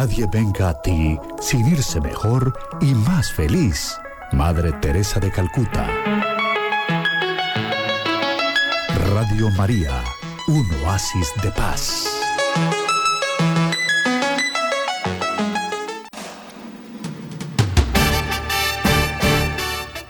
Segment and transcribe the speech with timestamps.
[0.00, 3.98] nadie venga a ti sin irse mejor y más feliz.
[4.32, 5.86] Madre Teresa de Calcuta.
[9.12, 10.02] Radio María,
[10.48, 12.06] un oasis de paz.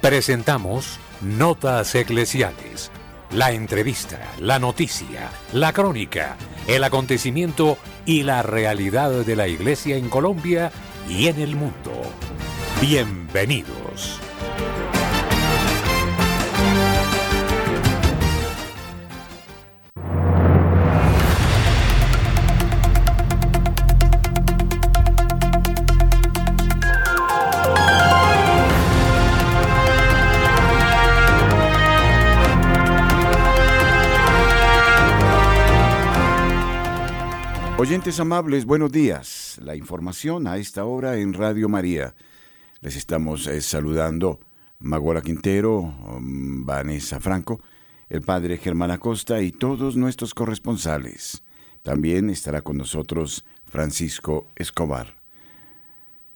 [0.01, 2.93] Presentamos Notas Eclesiales.
[3.33, 6.37] La entrevista, la noticia, la crónica,
[6.69, 7.77] el acontecimiento
[8.11, 10.73] y la realidad de la Iglesia en Colombia
[11.09, 11.93] y en el mundo.
[12.81, 13.80] Bienvenidos.
[37.91, 39.59] Amables, buenos días.
[39.61, 42.15] La información a esta hora en Radio María.
[42.83, 44.39] Les estamos eh, saludando
[44.79, 47.61] Magola Quintero, um, Vanessa Franco,
[48.09, 51.43] el padre Germán Acosta y todos nuestros corresponsales.
[51.83, 55.17] También estará con nosotros Francisco Escobar.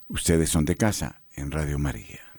[0.09, 2.34] Ustedes son de casa en Radio María.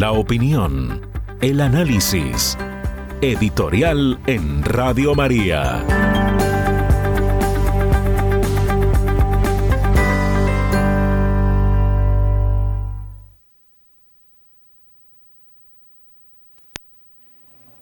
[0.00, 1.02] La opinión,
[1.42, 2.56] el análisis.
[3.20, 5.84] Editorial en Radio María.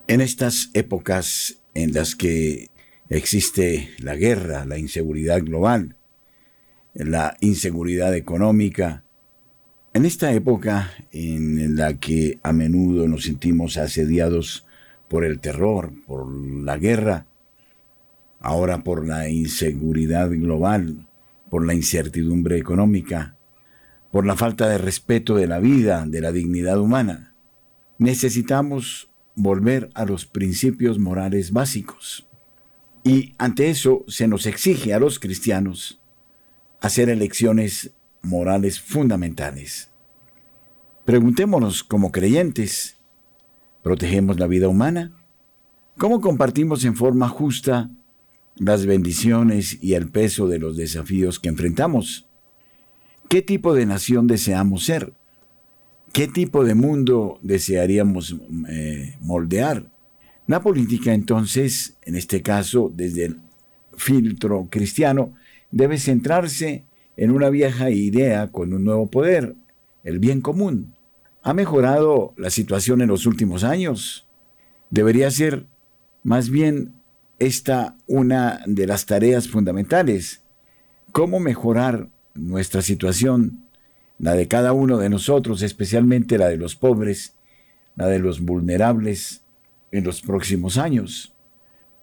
[0.08, 2.70] En estas épocas en las que
[3.10, 5.94] existe la guerra, la inseguridad global,
[6.94, 9.04] la inseguridad económica,
[9.98, 14.64] en esta época en la que a menudo nos sentimos asediados
[15.08, 17.26] por el terror, por la guerra,
[18.38, 21.08] ahora por la inseguridad global,
[21.50, 23.34] por la incertidumbre económica,
[24.12, 27.34] por la falta de respeto de la vida, de la dignidad humana,
[27.98, 32.28] necesitamos volver a los principios morales básicos.
[33.02, 36.00] Y ante eso se nos exige a los cristianos
[36.80, 37.90] hacer elecciones
[38.22, 39.87] morales fundamentales.
[41.08, 42.98] Preguntémonos como creyentes,
[43.82, 45.16] ¿protegemos la vida humana?
[45.96, 47.88] ¿Cómo compartimos en forma justa
[48.56, 52.28] las bendiciones y el peso de los desafíos que enfrentamos?
[53.30, 55.14] ¿Qué tipo de nación deseamos ser?
[56.12, 58.36] ¿Qué tipo de mundo desearíamos
[58.68, 59.90] eh, moldear?
[60.46, 63.40] La política entonces, en este caso desde el
[63.96, 65.32] filtro cristiano,
[65.70, 66.84] debe centrarse
[67.16, 69.56] en una vieja idea con un nuevo poder,
[70.04, 70.97] el bien común.
[71.48, 74.28] ¿Ha mejorado la situación en los últimos años?
[74.90, 75.64] Debería ser
[76.22, 76.92] más bien
[77.38, 80.42] esta una de las tareas fundamentales.
[81.10, 83.64] ¿Cómo mejorar nuestra situación,
[84.18, 87.34] la de cada uno de nosotros, especialmente la de los pobres,
[87.96, 89.42] la de los vulnerables,
[89.90, 91.32] en los próximos años?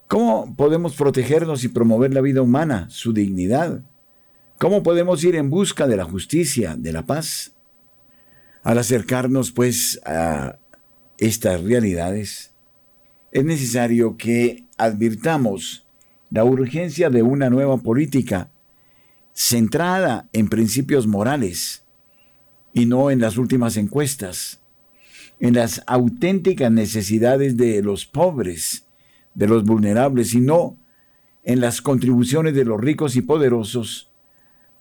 [0.07, 3.83] ¿Cómo podemos protegernos y promover la vida humana, su dignidad?
[4.57, 7.54] ¿Cómo podemos ir en busca de la justicia, de la paz?
[8.65, 10.57] Al acercarnos pues a
[11.19, 12.51] estas realidades,
[13.31, 15.85] es necesario que advirtamos
[16.31, 18.49] la urgencia de una nueva política
[19.33, 21.83] centrada en principios morales
[22.73, 24.61] y no en las últimas encuestas,
[25.39, 28.87] en las auténticas necesidades de los pobres,
[29.35, 30.75] de los vulnerables, y no
[31.43, 34.09] en las contribuciones de los ricos y poderosos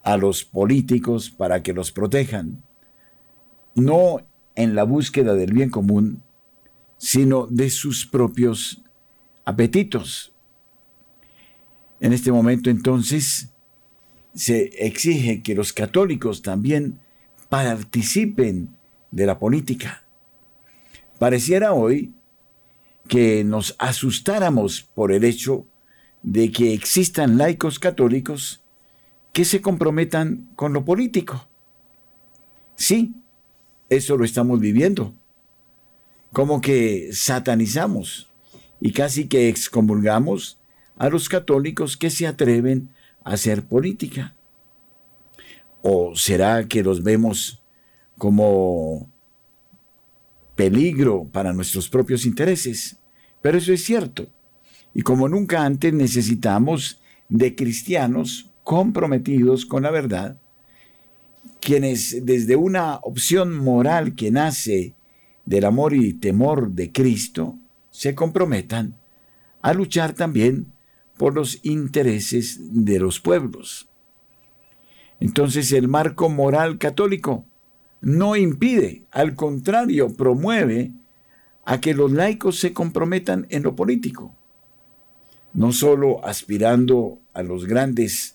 [0.03, 2.64] a los políticos para que los protejan,
[3.75, 6.23] no en la búsqueda del bien común,
[6.97, 8.83] sino de sus propios
[9.45, 10.33] apetitos.
[12.01, 13.51] En este momento entonces
[14.35, 16.99] se exige que los católicos también
[17.49, 18.71] participen
[19.11, 20.05] de la política.
[21.19, 22.13] Pareciera hoy
[23.09, 25.67] que nos asustáramos por el hecho
[26.23, 28.63] de que existan laicos católicos
[29.33, 31.49] que se comprometan con lo político.
[32.77, 33.15] Sí,
[33.89, 35.15] eso lo estamos viviendo.
[36.33, 38.31] Como que satanizamos
[38.81, 40.59] y casi que excomulgamos
[40.97, 42.91] a los católicos que se atreven
[43.23, 44.35] a hacer política.
[45.83, 47.63] ¿O será que los vemos
[48.19, 49.09] como
[50.55, 52.99] peligro para nuestros propios intereses?
[53.43, 54.29] Pero eso es cierto.
[54.95, 60.39] Y como nunca antes necesitamos de cristianos comprometidos con la verdad,
[61.65, 64.95] quienes desde una opción moral que nace
[65.47, 67.57] del amor y temor de Cristo,
[67.91, 68.95] se comprometan
[69.63, 70.67] a luchar también
[71.17, 73.89] por los intereses de los pueblos.
[75.21, 77.47] Entonces el marco moral católico
[78.03, 80.93] no impide, al contrario, promueve
[81.65, 84.35] a que los laicos se comprometan en lo político,
[85.55, 88.34] no solo aspirando a los grandes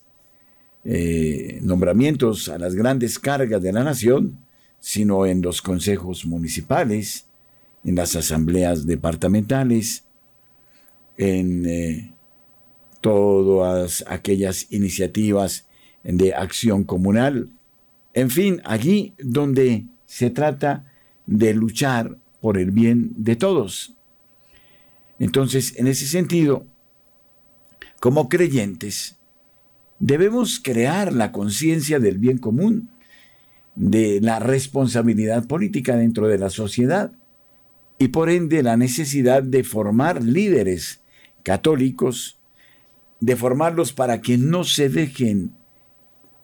[0.86, 4.40] eh, nombramientos, a las grandes cargas de la nación,
[4.80, 7.28] sino en los consejos municipales,
[7.84, 10.06] en las asambleas departamentales,
[11.18, 12.14] en eh,
[13.02, 15.68] todas aquellas iniciativas
[16.04, 17.50] de acción comunal,
[18.14, 20.92] en fin, allí donde se trata
[21.26, 23.96] de luchar por el bien de todos.
[25.20, 26.66] Entonces, en ese sentido,
[28.00, 29.19] como creyentes,
[30.00, 32.90] debemos crear la conciencia del bien común,
[33.76, 37.12] de la responsabilidad política dentro de la sociedad
[37.98, 41.02] y por ende la necesidad de formar líderes
[41.44, 42.40] católicos,
[43.20, 45.52] de formarlos para que no se dejen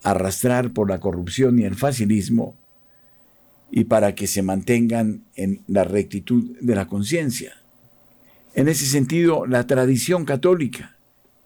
[0.03, 2.55] arrastrar por la corrupción y el facilismo
[3.71, 7.53] y para que se mantengan en la rectitud de la conciencia.
[8.53, 10.94] En ese sentido, la tradición católica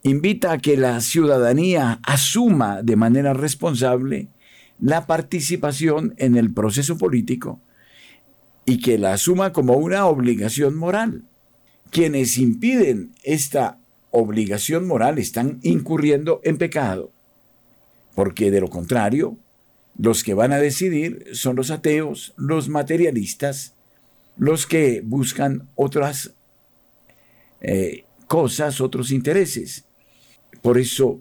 [0.03, 4.29] invita a que la ciudadanía asuma de manera responsable
[4.79, 7.59] la participación en el proceso político
[8.65, 11.23] y que la asuma como una obligación moral.
[11.91, 13.79] Quienes impiden esta
[14.11, 17.11] obligación moral están incurriendo en pecado
[18.19, 19.37] porque de lo contrario,
[19.97, 23.75] los que van a decidir son los ateos, los materialistas,
[24.35, 26.33] los que buscan otras
[27.61, 29.85] eh, cosas, otros intereses.
[30.61, 31.19] Por eso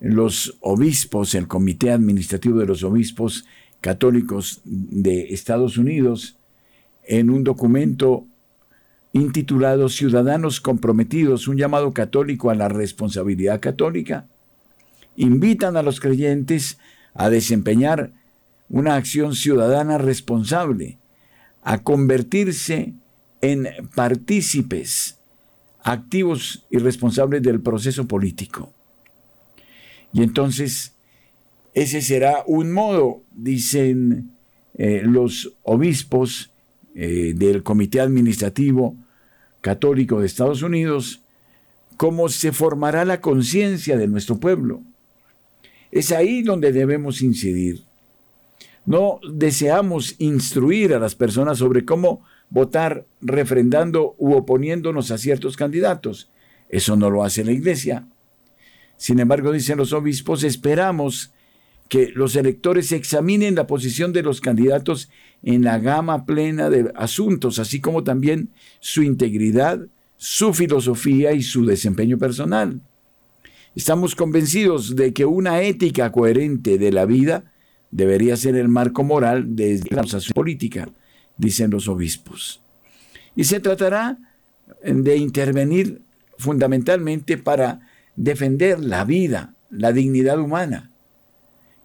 [0.00, 3.46] los obispos, el Comité Administrativo de los Obispos
[3.80, 6.36] Católicos de Estados Unidos,
[7.04, 8.26] en un documento
[9.12, 14.26] intitulado Ciudadanos Comprometidos, un llamado católico a la responsabilidad católica,
[15.16, 16.78] invitan a los creyentes
[17.14, 18.12] a desempeñar
[18.68, 20.98] una acción ciudadana responsable,
[21.62, 22.94] a convertirse
[23.40, 25.19] en partícipes
[25.82, 28.72] activos y responsables del proceso político.
[30.12, 30.94] Y entonces,
[31.74, 34.32] ese será un modo, dicen
[34.74, 36.50] eh, los obispos
[36.94, 38.96] eh, del Comité Administrativo
[39.60, 41.22] Católico de Estados Unidos,
[41.96, 44.82] cómo se formará la conciencia de nuestro pueblo
[45.90, 47.84] es ahí donde debemos incidir.
[48.86, 56.30] No deseamos instruir a las personas sobre cómo votar refrendando u oponiéndonos a ciertos candidatos.
[56.68, 58.06] Eso no lo hace la Iglesia.
[58.96, 61.32] Sin embargo, dicen los obispos, esperamos
[61.88, 65.10] que los electores examinen la posición de los candidatos
[65.42, 69.80] en la gama plena de asuntos, así como también su integridad,
[70.16, 72.80] su filosofía y su desempeño personal.
[73.74, 77.44] Estamos convencidos de que una ética coherente de la vida
[77.90, 80.04] debería ser el marco moral de la
[80.34, 80.88] política,
[81.40, 82.60] dicen los obispos.
[83.34, 84.18] Y se tratará
[84.82, 86.02] de intervenir
[86.38, 87.80] fundamentalmente para
[88.14, 90.90] defender la vida, la dignidad humana,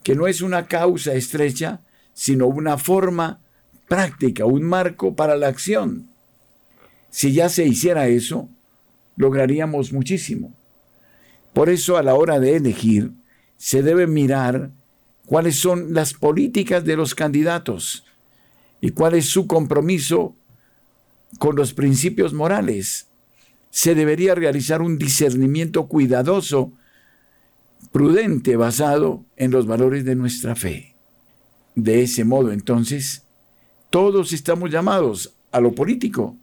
[0.02, 1.80] que no es una causa estrecha,
[2.12, 3.40] sino una forma
[3.88, 6.08] práctica, un marco para la acción.
[7.10, 8.48] Si ya se hiciera eso,
[9.16, 10.52] lograríamos muchísimo.
[11.54, 13.12] Por eso a la hora de elegir
[13.56, 14.70] se debe mirar
[15.24, 18.04] cuáles son las políticas de los candidatos
[18.86, 20.36] y cuál es su compromiso
[21.40, 23.08] con los principios morales.
[23.70, 26.70] Se debería realizar un discernimiento cuidadoso,
[27.90, 30.94] prudente, basado en los valores de nuestra fe.
[31.74, 33.24] De ese modo, entonces,
[33.90, 36.36] todos estamos llamados a lo político,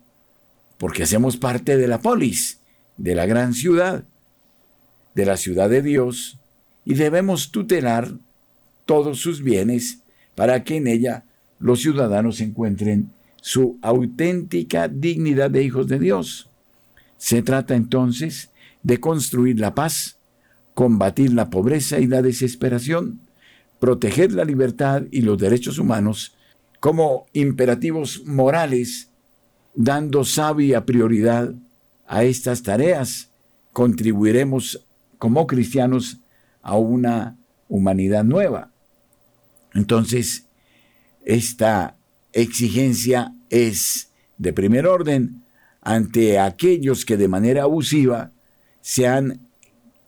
[0.78, 2.60] porque hacemos parte de la polis,
[2.98, 4.04] de la gran ciudad,
[5.16, 6.40] de la ciudad de Dios
[6.84, 8.12] y debemos tutelar
[8.86, 10.00] todos sus bienes
[10.36, 11.24] para que en ella
[11.64, 16.50] los ciudadanos encuentren su auténtica dignidad de hijos de Dios.
[17.16, 18.52] Se trata entonces
[18.84, 20.18] de construir la paz,
[20.74, 23.22] combatir la pobreza y la desesperación,
[23.80, 26.36] proteger la libertad y los derechos humanos
[26.82, 29.10] como imperativos morales,
[29.74, 31.54] dando sabia prioridad
[32.06, 33.32] a estas tareas,
[33.72, 34.86] contribuiremos
[35.18, 36.20] como cristianos
[36.62, 37.38] a una
[37.70, 38.70] humanidad nueva.
[39.74, 40.46] Entonces,
[41.26, 41.98] esta
[42.32, 45.44] exigencia es de primer orden
[45.82, 48.32] ante aquellos que de manera abusiva
[48.82, 49.48] se han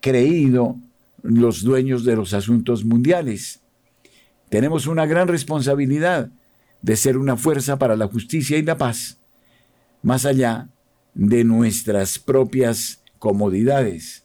[0.02, 0.78] creído
[1.22, 3.62] los dueños de los asuntos mundiales.
[4.50, 6.30] Tenemos una gran responsabilidad
[6.82, 9.18] de ser una fuerza para la justicia y la paz,
[10.04, 10.70] más allá
[11.14, 14.24] de nuestras propias comodidades.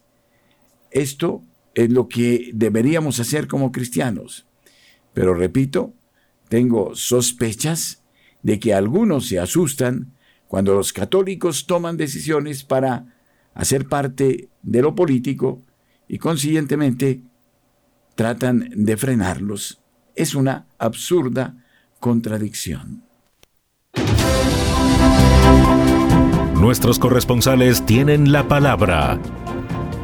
[0.90, 1.42] Esto
[1.74, 4.46] es lo que deberíamos hacer como cristianos.
[5.14, 5.94] Pero repito,
[6.50, 8.02] tengo sospechas
[8.42, 10.12] de que algunos se asustan
[10.48, 13.06] cuando los católicos toman decisiones para
[13.54, 15.62] hacer parte de lo político
[16.08, 17.22] y consiguientemente
[18.16, 19.80] tratan de frenarlos.
[20.16, 21.64] Es una absurda
[22.00, 23.04] contradicción.
[26.56, 29.20] Nuestros corresponsales tienen la palabra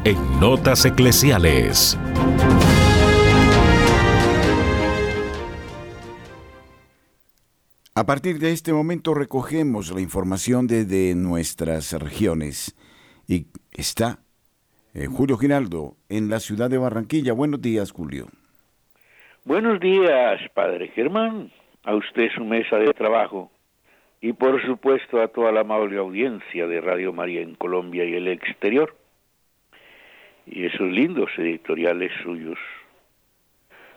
[0.05, 1.99] en Notas Eclesiales.
[7.99, 12.77] A partir de este momento recogemos la información desde nuestras regiones
[13.27, 14.19] y está
[14.93, 17.33] eh, Julio Giraldo en la ciudad de Barranquilla.
[17.33, 18.27] Buenos días, Julio.
[19.47, 21.51] Buenos días, Padre Germán,
[21.85, 23.51] a usted su mesa de trabajo
[24.21, 28.29] y por supuesto a toda la amable audiencia de Radio María en Colombia y el
[28.29, 28.95] exterior.
[30.45, 32.59] Y esos lindos editoriales suyos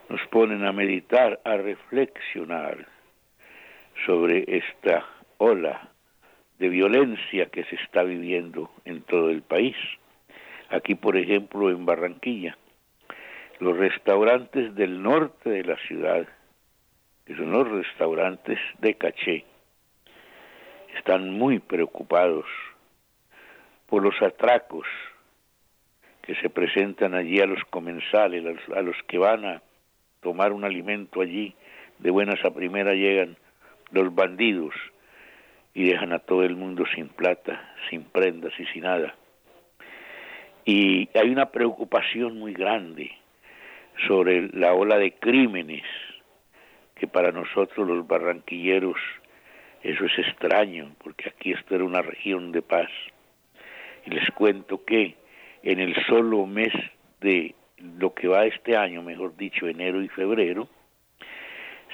[0.08, 2.99] nos ponen a meditar, a reflexionar
[4.06, 5.06] sobre esta
[5.38, 5.90] ola
[6.60, 9.76] de violencia que se está viviendo en todo el país.
[10.70, 12.58] Aquí, por ejemplo, en Barranquilla,
[13.60, 16.28] los restaurantes del norte de la ciudad,
[17.26, 19.46] que son los restaurantes de caché,
[20.98, 22.46] están muy preocupados
[23.88, 24.88] por los atracos
[26.22, 29.62] que se presentan allí a los comensales, a los, que van a
[30.22, 31.56] tomar un alimento allí,
[31.98, 33.36] de buenas a primera llegan
[33.92, 34.74] los bandidos
[35.74, 39.16] y dejan a todo el mundo sin plata, sin prendas y sin nada.
[40.66, 43.12] Y hay una preocupación muy grande
[44.08, 45.84] sobre la ola de crímenes
[46.96, 48.98] que para nosotros los barranquilleros
[49.82, 52.90] eso es extraño, porque aquí esto era una región de paz.
[54.06, 55.16] Y les cuento que
[55.64, 56.74] en el solo mes
[57.22, 57.56] de
[57.98, 60.68] lo que va este año, mejor dicho, enero y febrero,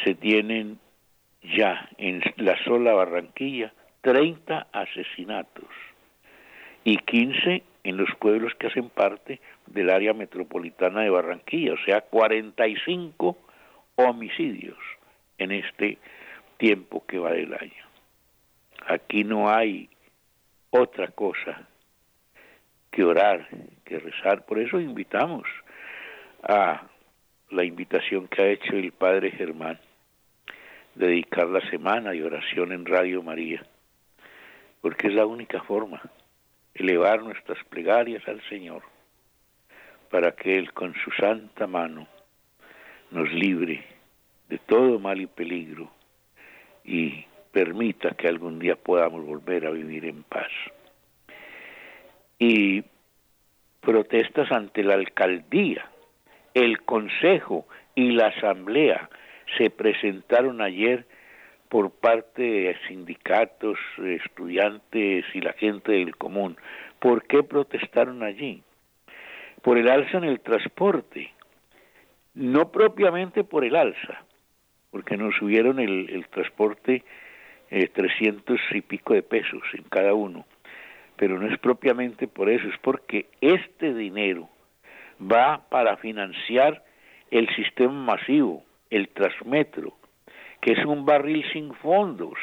[0.04, 0.80] se tienen
[1.56, 5.70] ya en la sola Barranquilla 30 asesinatos
[6.84, 12.02] y 15 en los pueblos que hacen parte del área metropolitana de Barranquilla, o sea,
[12.02, 13.38] 45
[13.96, 14.78] homicidios
[15.38, 15.98] en este
[16.58, 17.84] tiempo que va del año.
[18.88, 19.90] Aquí no hay
[20.70, 21.68] otra cosa
[22.92, 23.48] que orar,
[23.84, 24.46] que rezar.
[24.46, 25.48] Por eso invitamos
[26.44, 26.84] a
[27.50, 29.80] la invitación que ha hecho el Padre Germán
[30.96, 33.64] dedicar la semana de oración en Radio María,
[34.82, 36.02] porque es la única forma,
[36.74, 38.84] elevar nuestras plegarias al Señor,
[40.10, 42.08] para que Él con su santa mano
[43.12, 43.84] nos libre
[44.50, 45.92] de todo mal y peligro
[46.84, 50.52] y permita que algún día podamos volver a vivir en paz.
[52.38, 52.84] Y
[53.82, 55.90] protestas ante la alcaldía,
[56.54, 59.10] el consejo y la asamblea
[59.58, 61.06] se presentaron ayer
[61.70, 66.58] por parte de sindicatos, estudiantes y la gente del común.
[67.00, 68.64] ¿Por qué protestaron allí?
[69.62, 71.32] Por el alza en el transporte,
[72.34, 74.24] no propiamente por el alza,
[74.92, 77.04] porque nos subieron el, transporte
[77.70, 80.46] eh, 300 y pico de pesos en cada uno,
[81.16, 84.50] pero no es propiamente por eso, es porque este dinero
[85.20, 86.84] va para financiar
[87.32, 88.64] el sistema masivo,
[88.96, 89.94] el Transmetro,
[90.62, 92.40] que es un barril sin fondos.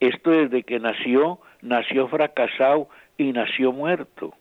[0.00, 2.88] Esto desde que nació, nació fracasado
[3.18, 4.34] y nació muerto.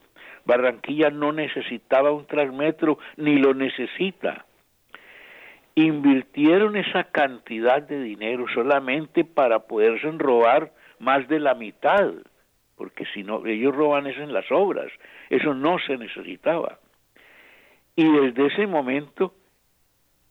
[0.46, 4.46] Barranquilla no necesitaba un Transmetro ni lo necesita.
[5.76, 12.14] Invirtieron esa cantidad de dinero solamente para poderse robar más de la mitad,
[12.78, 14.90] porque si no, ellos roban eso en las obras,
[15.30, 16.80] eso no se necesitaba.
[17.98, 19.34] Y desde ese momento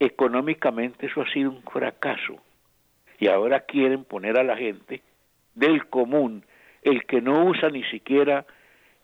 [0.00, 2.40] económicamente eso ha sido un fracaso.
[3.18, 5.02] Y ahora quieren poner a la gente
[5.54, 6.44] del común,
[6.82, 8.46] el que no usa ni siquiera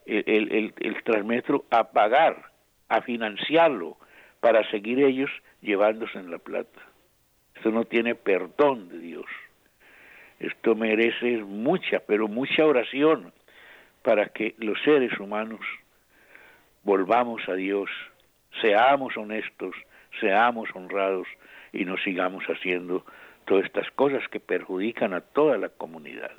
[0.06, 2.50] el, el, transmetro, a pagar,
[2.88, 3.96] a financiarlo,
[4.40, 5.30] para seguir ellos
[5.62, 6.80] llevándose en la plata.
[7.56, 9.26] Esto no tiene perdón de Dios.
[10.38, 13.32] Esto merece mucha, pero mucha oración
[14.02, 15.60] para que los seres humanos
[16.82, 17.88] volvamos a Dios,
[18.60, 19.74] seamos honestos,
[20.20, 21.26] seamos honrados
[21.72, 23.04] y no sigamos haciendo
[23.46, 26.32] todas estas cosas que perjudican a toda la comunidad.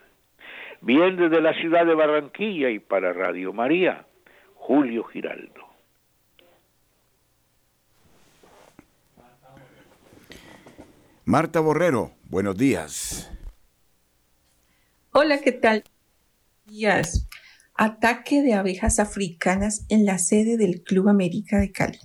[0.82, 4.06] Bien desde la ciudad de Barranquilla y para Radio María,
[4.56, 5.66] Julio Giraldo.
[11.26, 13.32] Marta Borrero, buenos días.
[15.12, 15.84] Hola, ¿qué tal?
[16.66, 17.28] Días.
[17.74, 21.98] Ataque de abejas africanas en la sede del Club América de Cali.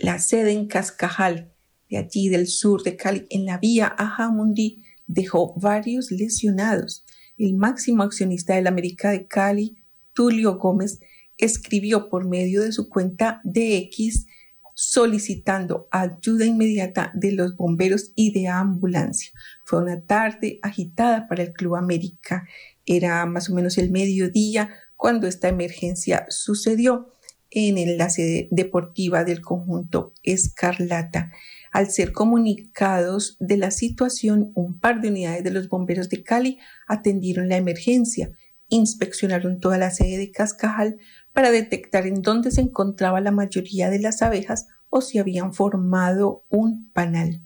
[0.00, 1.52] La sede en Cascajal,
[1.90, 7.04] de allí del sur de Cali, en la vía Ajamundi, dejó varios lesionados.
[7.36, 9.76] El máximo accionista del América de Cali,
[10.14, 11.00] Tulio Gómez,
[11.36, 14.24] escribió por medio de su cuenta de X
[14.72, 19.32] solicitando ayuda inmediata de los bomberos y de ambulancia.
[19.66, 22.48] Fue una tarde agitada para el Club América.
[22.86, 27.12] Era más o menos el mediodía cuando esta emergencia sucedió
[27.50, 31.32] en la sede deportiva del conjunto Escarlata.
[31.72, 36.58] Al ser comunicados de la situación, un par de unidades de los bomberos de Cali
[36.86, 38.32] atendieron la emergencia,
[38.68, 40.98] inspeccionaron toda la sede de Cascajal
[41.32, 46.44] para detectar en dónde se encontraba la mayoría de las abejas o si habían formado
[46.48, 47.40] un panal.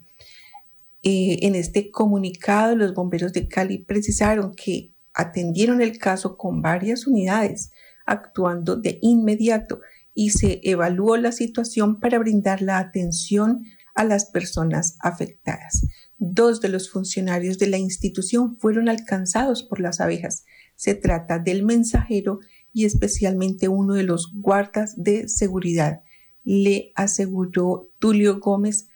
[1.02, 7.06] Eh, en este comunicado, los bomberos de Cali precisaron que atendieron el caso con varias
[7.06, 7.70] unidades,
[8.06, 9.80] actuando de inmediato
[10.14, 15.86] y se evaluó la situación para brindar la atención a las personas afectadas.
[16.18, 20.44] Dos de los funcionarios de la institución fueron alcanzados por las abejas.
[20.76, 22.40] Se trata del mensajero
[22.72, 26.02] y especialmente uno de los guardas de seguridad,
[26.42, 28.88] le aseguró Tulio Gómez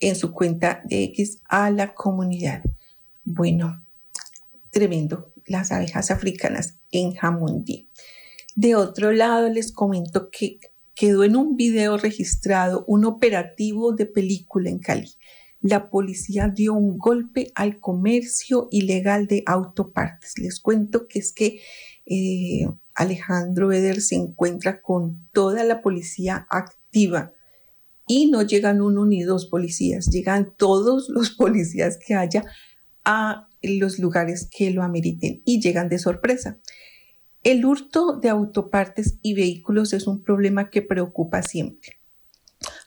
[0.00, 2.62] en su cuenta de X a la comunidad.
[3.24, 3.84] Bueno,
[4.70, 7.89] tremendo, las abejas africanas en Jamundí.
[8.60, 10.58] De otro lado, les comento que
[10.94, 15.14] quedó en un video registrado un operativo de película en Cali.
[15.62, 20.34] La policía dio un golpe al comercio ilegal de autopartes.
[20.36, 21.60] Les cuento que es que
[22.04, 27.32] eh, Alejandro Eder se encuentra con toda la policía activa
[28.06, 32.44] y no llegan uno ni dos policías, llegan todos los policías que haya
[33.06, 36.60] a los lugares que lo ameriten y llegan de sorpresa.
[37.42, 41.92] El hurto de autopartes y vehículos es un problema que preocupa siempre,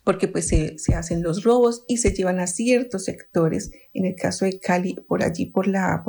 [0.03, 3.71] porque pues se, hacen los robos y se llevan a ciertos sectores.
[3.93, 6.03] En el caso de Cali, por allí, por la,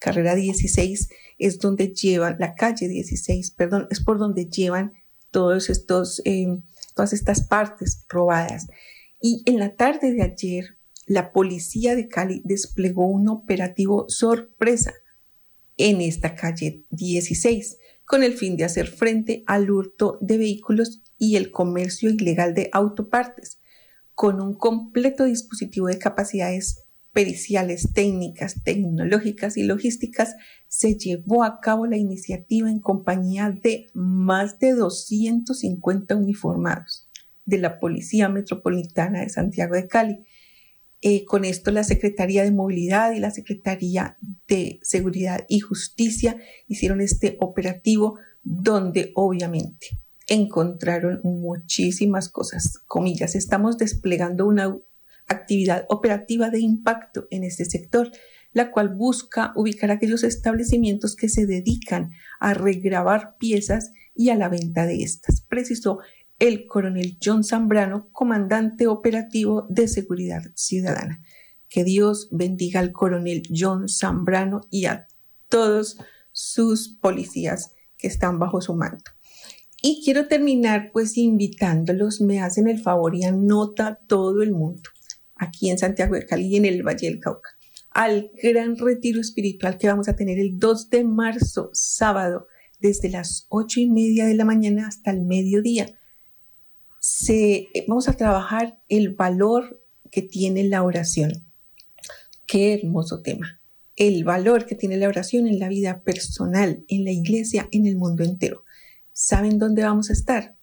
[0.00, 4.94] carrera 16, es donde llevan, la calle 16, perdón, es por donde llevan
[5.30, 6.48] todos estos, eh,
[6.96, 8.66] todas estas partes robadas.
[9.20, 14.92] Y en la tarde de ayer, la policía de Cali desplegó un operativo sorpresa
[15.76, 21.36] en esta calle 16 con el fin de hacer frente al hurto de vehículos y
[21.36, 23.60] el comercio ilegal de autopartes,
[24.14, 30.34] con un completo dispositivo de capacidades periciales, técnicas, tecnológicas y logísticas,
[30.66, 37.08] se llevó a cabo la iniciativa en compañía de más de 250 uniformados
[37.44, 40.18] de la Policía Metropolitana de Santiago de Cali.
[41.02, 46.36] Eh, con esto la Secretaría de Movilidad y la Secretaría de Seguridad y Justicia
[46.66, 52.78] hicieron este operativo donde obviamente encontraron muchísimas cosas.
[52.86, 54.76] Comillas, estamos desplegando una
[55.26, 58.10] actividad operativa de impacto en este sector,
[58.52, 62.10] la cual busca ubicar aquellos establecimientos que se dedican
[62.40, 66.00] a regrabar piezas y a la venta de estas, precisó
[66.40, 71.22] el coronel John Zambrano, comandante operativo de seguridad ciudadana.
[71.68, 75.06] Que Dios bendiga al coronel John Zambrano y a
[75.48, 75.98] todos
[76.32, 79.12] sus policías que están bajo su manto.
[79.82, 84.90] Y quiero terminar pues invitándolos, me hacen el favor y anota todo el mundo
[85.36, 87.50] aquí en Santiago de Cali y en el Valle del Cauca,
[87.90, 92.46] al gran retiro espiritual que vamos a tener el 2 de marzo, sábado,
[92.78, 95.99] desde las 8 y media de la mañana hasta el mediodía.
[97.00, 99.82] Se, vamos a trabajar el valor
[100.12, 101.32] que tiene la oración.
[102.46, 103.58] Qué hermoso tema.
[103.96, 107.96] El valor que tiene la oración en la vida personal, en la iglesia, en el
[107.96, 108.64] mundo entero.
[109.12, 110.54] ¿Saben dónde vamos a estar?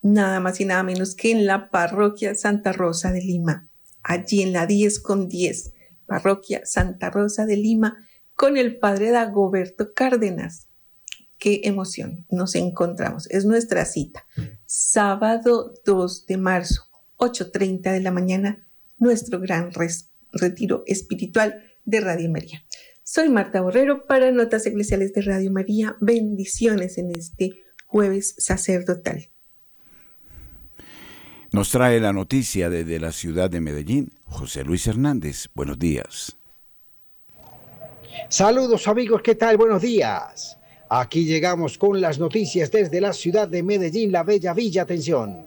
[0.00, 3.66] Nada más y nada menos que en la parroquia Santa Rosa de Lima
[4.02, 5.72] allí en la 10 con 10,
[6.06, 7.96] parroquia Santa Rosa de Lima,
[8.34, 10.68] con el padre Dagoberto Cárdenas.
[11.38, 13.30] Qué emoción, nos encontramos.
[13.30, 14.26] Es nuestra cita.
[14.72, 19.72] Sábado 2 de marzo, 8.30 de la mañana, nuestro gran
[20.30, 22.62] retiro espiritual de Radio María.
[23.02, 25.96] Soy Marta Borrero para Notas Eclesiales de Radio María.
[26.00, 29.28] Bendiciones en este jueves sacerdotal.
[31.50, 35.48] Nos trae la noticia desde la ciudad de Medellín, José Luis Hernández.
[35.52, 36.36] Buenos días.
[38.28, 39.56] Saludos amigos, ¿qué tal?
[39.56, 40.59] Buenos días.
[40.92, 44.82] Aquí llegamos con las noticias desde la ciudad de Medellín, la bella villa.
[44.82, 45.46] Atención.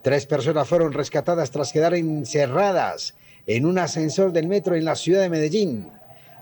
[0.00, 3.14] Tres personas fueron rescatadas tras quedar encerradas
[3.46, 5.90] en un ascensor del metro en la ciudad de Medellín.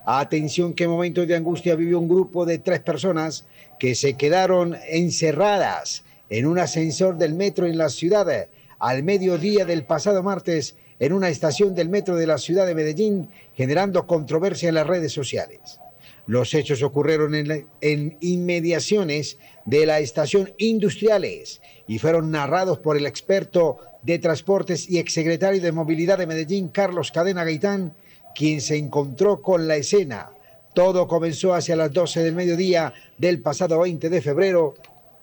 [0.07, 3.47] Atención, qué momento de angustia vivió un grupo de tres personas
[3.81, 8.47] que se quedaron encerradas en un ascensor del metro en la ciudad
[8.79, 13.29] al mediodía del pasado martes en una estación del metro de la ciudad de Medellín,
[13.55, 15.81] generando controversia en las redes sociales.
[16.31, 23.79] Los hechos ocurrieron en, inmediaciones de la estación Industriales y fueron narrados por el experto
[24.03, 27.95] de transportes y exsecretario de movilidad de Medellín, Carlos Cadena Gaitán,
[28.33, 30.31] quien se encontró con la escena.
[30.73, 34.75] Todo comenzó hacia las 12 del mediodía del pasado 20 de febrero,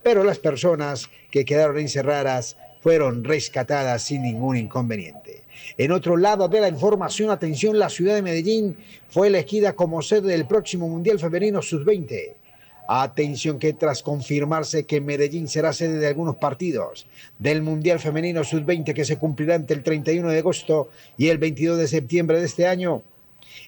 [0.04, 5.47] pero las personas que quedaron encerradas fueron rescatadas sin ningún inconveniente.
[5.77, 8.77] En otro lado de la información, atención, la ciudad de Medellín
[9.10, 12.34] fue elegida como sede del próximo Mundial Femenino Sub-20.
[12.88, 17.06] Atención que tras confirmarse que Medellín será sede de algunos partidos
[17.38, 21.77] del Mundial Femenino Sub-20 que se cumplirá entre el 31 de agosto y el 22
[21.80, 23.03] de septiembre de este año,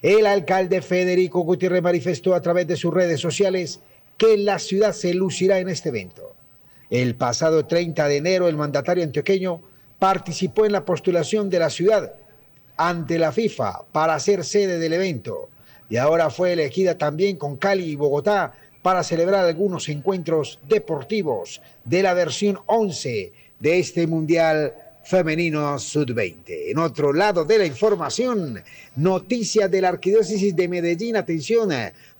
[0.02, 3.82] el alcalde Federico Gutiérrez manifestó a través de sus redes sociales
[4.18, 6.36] que la ciudad se lucirá en este evento.
[6.90, 9.62] El pasado 30 de enero, el mandatario antioqueño
[10.00, 12.14] participó en la postulación de la ciudad
[12.78, 15.50] ante la FIFA para ser sede del evento
[15.90, 22.04] y ahora fue elegida también con Cali y Bogotá para celebrar algunos encuentros deportivos de
[22.04, 26.72] la versión 11 de este Mundial Femenino Sud-20.
[26.72, 28.64] En otro lado de la información,
[28.96, 31.18] noticias de la Arquidiócesis de Medellín.
[31.18, 31.72] Atención,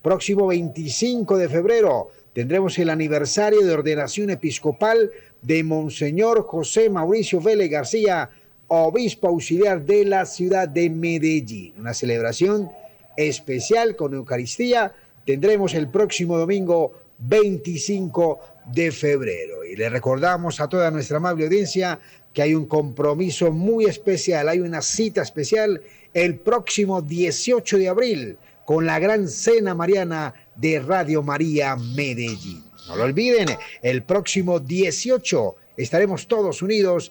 [0.02, 5.10] próximo 25 de febrero tendremos el aniversario de ordenación episcopal
[5.42, 8.30] de Monseñor José Mauricio Vélez García,
[8.68, 11.74] obispo auxiliar de la ciudad de Medellín.
[11.78, 12.70] Una celebración
[13.16, 14.92] especial con Eucaristía
[15.26, 18.40] tendremos el próximo domingo 25
[18.72, 19.64] de febrero.
[19.64, 21.98] Y le recordamos a toda nuestra amable audiencia
[22.32, 25.82] que hay un compromiso muy especial, hay una cita especial
[26.14, 28.38] el próximo 18 de abril
[28.70, 32.62] con la gran cena mariana de Radio María Medellín.
[32.86, 33.48] No lo olviden,
[33.82, 37.10] el próximo 18 estaremos todos unidos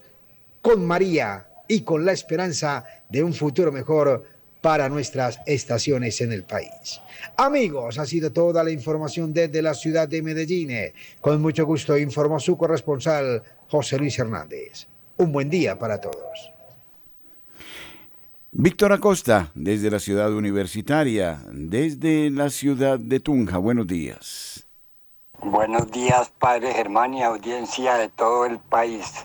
[0.62, 4.24] con María y con la esperanza de un futuro mejor
[4.62, 7.02] para nuestras estaciones en el país.
[7.36, 10.70] Amigos, ha sido toda la información desde la ciudad de Medellín.
[11.20, 14.86] Con mucho gusto informó su corresponsal José Luis Hernández.
[15.18, 16.52] Un buen día para todos.
[18.52, 23.58] Víctor Acosta, desde la ciudad universitaria, desde la ciudad de Tunja.
[23.58, 24.66] Buenos días.
[25.40, 29.24] Buenos días, padre Germán y audiencia de todo el país.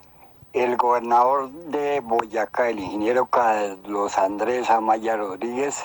[0.53, 5.75] El gobernador de Boyacá, el ingeniero Carlos Andrés Amaya Rodríguez,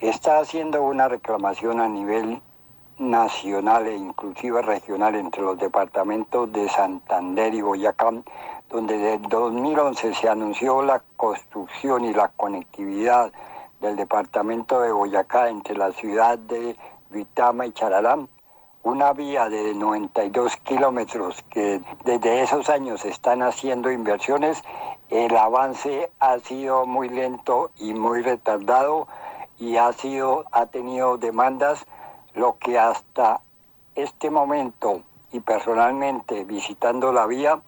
[0.00, 2.42] está haciendo una reclamación a nivel
[2.98, 8.10] nacional e inclusive regional entre los departamentos de Santander y Boyacá,
[8.70, 13.32] donde desde 2011 se anunció la construcción y la conectividad
[13.80, 16.76] del departamento de Boyacá entre la ciudad de
[17.10, 18.28] Vitama y Charalán
[18.86, 24.62] una vía de 92 kilómetros que desde esos años están haciendo inversiones,
[25.10, 29.08] el avance ha sido muy lento y muy retardado
[29.58, 31.84] y ha sido ha tenido demandas
[32.34, 33.40] lo que hasta
[33.96, 35.02] este momento
[35.32, 37.60] y personalmente visitando la vía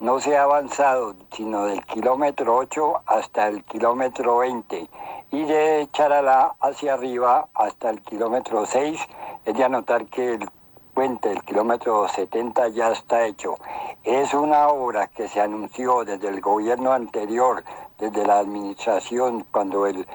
[0.00, 4.88] no se ha avanzado sino del kilómetro 8 hasta el kilómetro 20
[5.32, 9.00] y de Charalá hacia arriba hasta el kilómetro 6
[9.44, 10.48] es de anotar que el
[10.96, 13.56] puente del kilómetro 70 ya está hecho.
[14.02, 17.62] Es una obra que se anunció desde el gobierno anterior,
[17.98, 20.06] desde la administración, cuando el,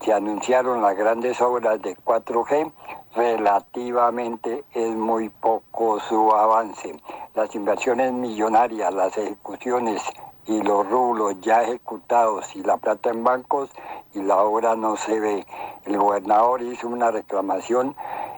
[0.00, 2.72] se anunciaron las grandes obras de 4G,
[3.14, 7.00] relativamente es muy poco su avance.
[7.34, 10.02] Las inversiones millonarias, las ejecuciones
[10.46, 13.70] y los rublos ya ejecutados y la plata en bancos
[14.14, 15.46] y la obra no se ve.
[15.84, 17.94] El gobernador hizo una reclamación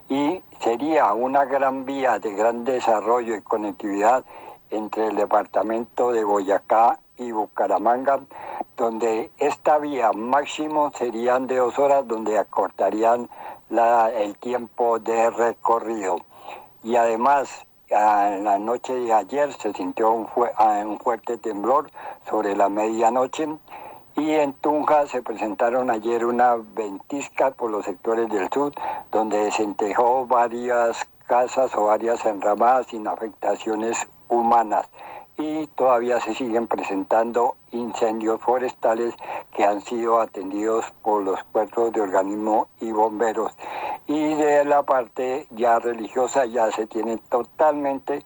[0.09, 4.23] y sería una gran vía de gran desarrollo y conectividad
[4.69, 8.19] entre el departamento de Boyacá y Bucaramanga,
[8.75, 13.29] donde esta vía máximo serían de dos horas, donde acortarían
[13.69, 16.17] la, el tiempo de recorrido.
[16.83, 20.27] Y además, en la noche de ayer se sintió un,
[20.85, 21.89] un fuerte temblor
[22.29, 23.47] sobre la medianoche
[24.17, 28.73] y en Tunja se presentaron ayer una ventisca por los sectores del sur,
[29.11, 34.87] donde desentejó varias casas o varias enramadas sin afectaciones humanas.
[35.37, 39.13] Y todavía se siguen presentando incendios forestales
[39.55, 43.53] que han sido atendidos por los cuerpos de organismo y bomberos.
[44.07, 48.25] Y de la parte ya religiosa ya se tiene totalmente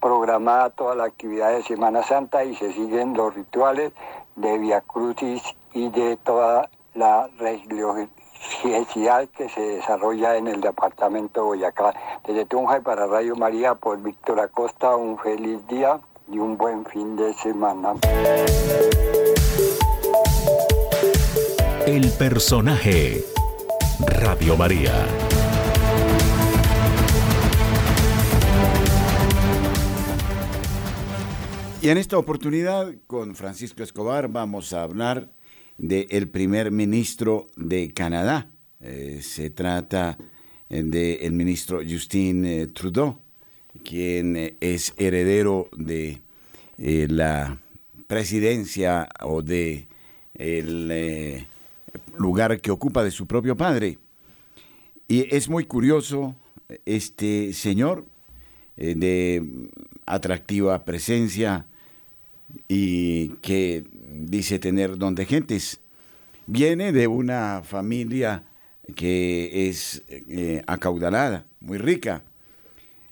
[0.00, 3.92] programada toda la actividad de Semana Santa y se siguen los rituales
[4.36, 11.46] de Via Crucis y de toda la religiosidad que se desarrolla en el departamento de
[11.46, 11.94] Boyacá.
[12.26, 16.00] Desde Tunja y para Radio María, por Víctor Acosta, un feliz día
[16.32, 17.94] y un buen fin de semana.
[21.86, 23.22] El personaje.
[24.06, 25.06] Radio María.
[31.80, 35.32] Y en esta oportunidad, con Francisco Escobar, vamos a hablar
[35.76, 38.50] del primer ministro de Canadá.
[38.80, 40.16] Eh, se trata
[40.68, 43.18] del ministro Justin eh, Trudeau,
[43.84, 46.20] quien eh, es heredero de
[46.78, 47.58] la
[48.06, 49.86] presidencia o de
[50.34, 51.46] el
[52.16, 53.98] lugar que ocupa de su propio padre.
[55.06, 56.34] Y es muy curioso
[56.86, 58.04] este señor
[58.76, 59.68] de
[60.06, 61.66] atractiva presencia,
[62.68, 65.80] y que dice tener don de gentes.
[66.46, 68.44] Viene de una familia
[68.96, 72.24] que es eh, acaudalada, muy rica.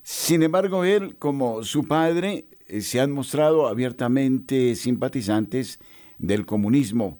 [0.02, 5.78] Sin embargo, él, como su padre, eh, se han mostrado abiertamente simpatizantes
[6.18, 7.18] del comunismo.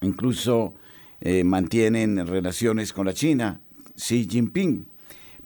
[0.00, 0.74] Incluso
[1.20, 3.60] eh, mantienen relaciones con la China,
[3.96, 4.86] Xi Jinping.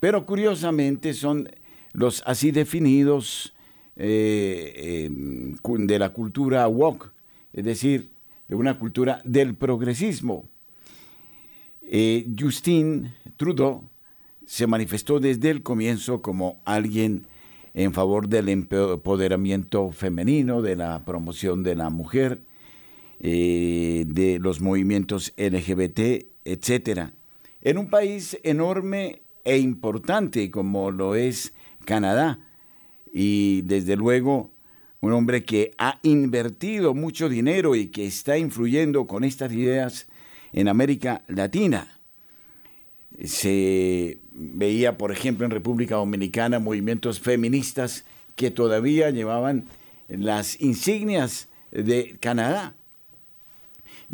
[0.01, 1.49] Pero curiosamente son
[1.93, 3.55] los así definidos
[3.97, 7.13] eh, em, de la cultura woke,
[7.53, 8.11] es decir,
[8.49, 10.49] de una cultura del progresismo.
[12.39, 13.90] Justin Trudeau
[14.51, 17.29] se manifestó desde el comienzo como alguien
[17.73, 22.43] en favor del empoderamiento femenino, de la promoción de la mujer,
[23.21, 27.11] eh, de los movimientos LGBT, etc.
[27.63, 32.41] En un país enorme e importante como lo es Canadá,
[33.15, 34.51] y desde luego
[35.01, 40.09] un hombre que ha invertido mucho dinero y que está influyendo con estas ideas
[40.53, 42.00] en América Latina.
[43.25, 48.05] Se veía, por ejemplo, en República Dominicana movimientos feministas
[48.37, 49.65] que todavía llevaban
[50.09, 52.75] las insignias de Canadá.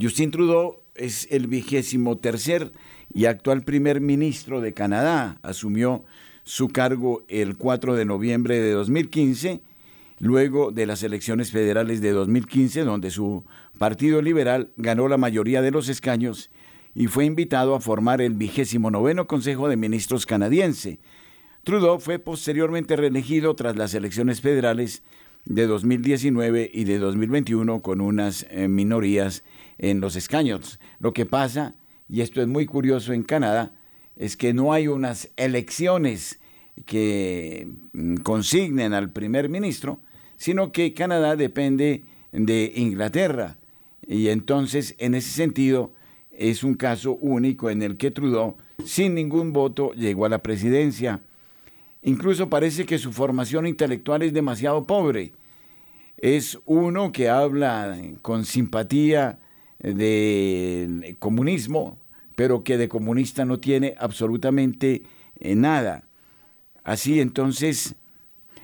[0.00, 2.72] Justin Trudeau es el vigésimo tercer
[3.14, 5.38] y actual primer ministro de Canadá.
[5.42, 6.04] Asumió
[6.44, 9.60] su cargo el 4 de noviembre de 2015,
[10.18, 13.44] luego de las elecciones federales de 2015, donde su
[13.78, 16.50] Partido Liberal ganó la mayoría de los escaños
[16.96, 20.98] y fue invitado a formar el vigésimo noveno Consejo de Ministros canadiense.
[21.62, 25.02] Trudeau fue posteriormente reelegido tras las elecciones federales
[25.44, 29.44] de 2019 y de 2021 con unas eh, minorías
[29.76, 30.80] en los escaños.
[30.98, 31.74] Lo que pasa,
[32.08, 33.72] y esto es muy curioso en Canadá,
[34.16, 36.40] es que no hay unas elecciones
[36.86, 40.00] que mm, consignen al primer ministro,
[40.38, 43.58] sino que Canadá depende de Inglaterra.
[44.08, 45.92] Y entonces, en ese sentido,
[46.38, 51.20] es un caso único en el que Trudeau, sin ningún voto, llegó a la presidencia.
[52.02, 55.32] Incluso parece que su formación intelectual es demasiado pobre.
[56.16, 59.38] Es uno que habla con simpatía
[59.78, 61.98] del comunismo,
[62.36, 65.02] pero que de comunista no tiene absolutamente
[65.38, 66.04] eh, nada.
[66.84, 67.96] Así entonces,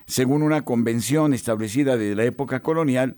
[0.07, 3.17] según una convención establecida desde la época colonial,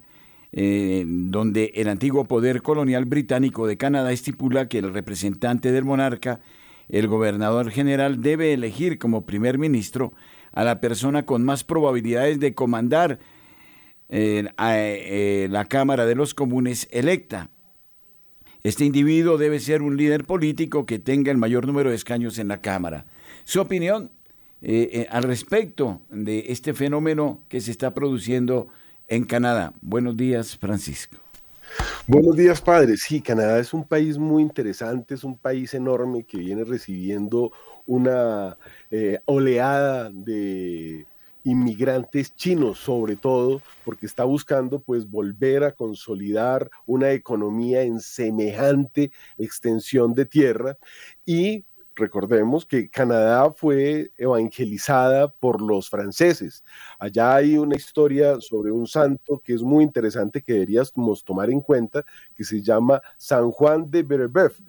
[0.56, 6.40] eh, donde el antiguo poder colonial británico de Canadá estipula que el representante del monarca,
[6.88, 10.12] el gobernador general, debe elegir como primer ministro
[10.52, 13.18] a la persona con más probabilidades de comandar
[14.08, 17.50] eh, la Cámara de los Comunes electa.
[18.64, 22.48] Este individuo debe ser un líder político que tenga el mayor número de escaños en
[22.48, 23.04] la Cámara.
[23.44, 24.10] Su opinión
[24.62, 28.68] eh, eh, al respecto de este fenómeno que se está produciendo
[29.14, 29.72] en Canadá.
[29.80, 31.16] Buenos días, Francisco.
[32.06, 32.96] Buenos días, padre.
[32.96, 37.52] Sí, Canadá es un país muy interesante, es un país enorme que viene recibiendo
[37.86, 38.56] una
[38.90, 41.06] eh, oleada de
[41.44, 49.12] inmigrantes chinos sobre todo, porque está buscando pues volver a consolidar una economía en semejante
[49.36, 50.76] extensión de tierra
[51.26, 51.64] y
[51.96, 56.64] recordemos que Canadá fue evangelizada por los franceses.
[56.98, 61.60] Allá hay una historia sobre un santo que es muy interesante que deberíamos tomar en
[61.60, 62.04] cuenta,
[62.34, 64.60] que se llama San Juan de Brebeuf,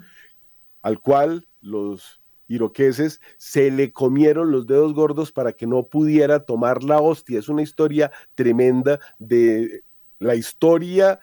[0.81, 6.83] al cual los iroqueses se le comieron los dedos gordos para que no pudiera tomar
[6.83, 7.39] la hostia.
[7.39, 9.83] Es una historia tremenda de
[10.19, 11.19] la historia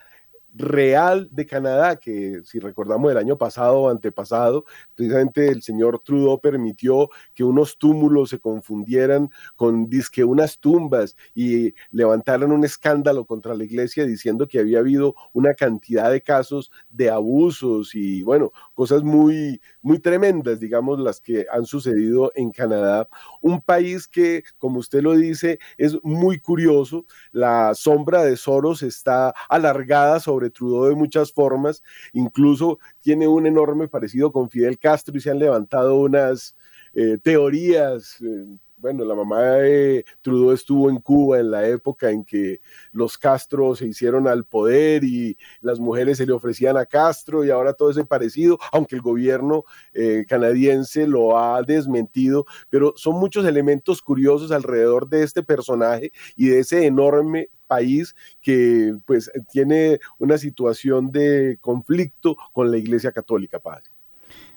[0.54, 6.40] real de Canadá, que si recordamos el año pasado o antepasado, precisamente el señor Trudeau
[6.40, 13.54] permitió que unos túmulos se confundieran con disque unas tumbas y levantaran un escándalo contra
[13.54, 19.04] la iglesia diciendo que había habido una cantidad de casos de abusos y bueno, cosas
[19.04, 23.08] muy, muy tremendas, digamos, las que han sucedido en Canadá.
[23.40, 27.06] Un país que, como usted lo dice, es muy curioso.
[27.30, 31.84] La sombra de Soros está alargada sobre Trudeau de muchas formas.
[32.12, 36.56] Incluso tiene un enorme parecido con Fidel Castro y se han levantado unas
[36.92, 38.20] eh, teorías.
[38.20, 38.46] Eh,
[38.82, 43.76] bueno, la mamá de Trudeau estuvo en Cuba en la época en que los Castro
[43.76, 47.90] se hicieron al poder y las mujeres se le ofrecían a Castro y ahora todo
[47.90, 49.64] ese parecido, aunque el gobierno
[49.94, 56.48] eh, canadiense lo ha desmentido, pero son muchos elementos curiosos alrededor de este personaje y
[56.48, 63.60] de ese enorme país que pues tiene una situación de conflicto con la Iglesia Católica,
[63.60, 63.84] padre.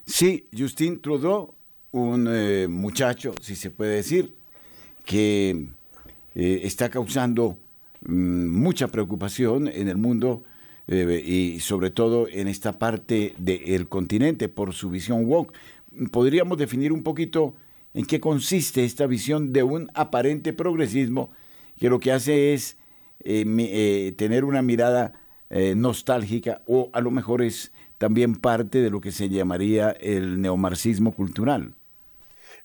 [0.08, 1.54] Sí, Justin Trudeau
[1.96, 4.36] un eh, muchacho, si se puede decir,
[5.06, 5.68] que
[6.36, 7.58] eh, está causando
[8.06, 10.44] mm, mucha preocupación en el mundo
[10.88, 15.54] eh, y sobre todo en esta parte del continente por su visión woke.
[16.12, 17.56] Podríamos definir un poquito
[17.94, 21.30] en qué consiste esta visión de un aparente progresismo
[21.78, 22.78] que lo que hace es
[23.24, 25.14] tener una mirada
[25.76, 31.14] nostálgica o a lo mejor es también parte de lo que se llamaría el neomarxismo
[31.14, 31.74] cultural.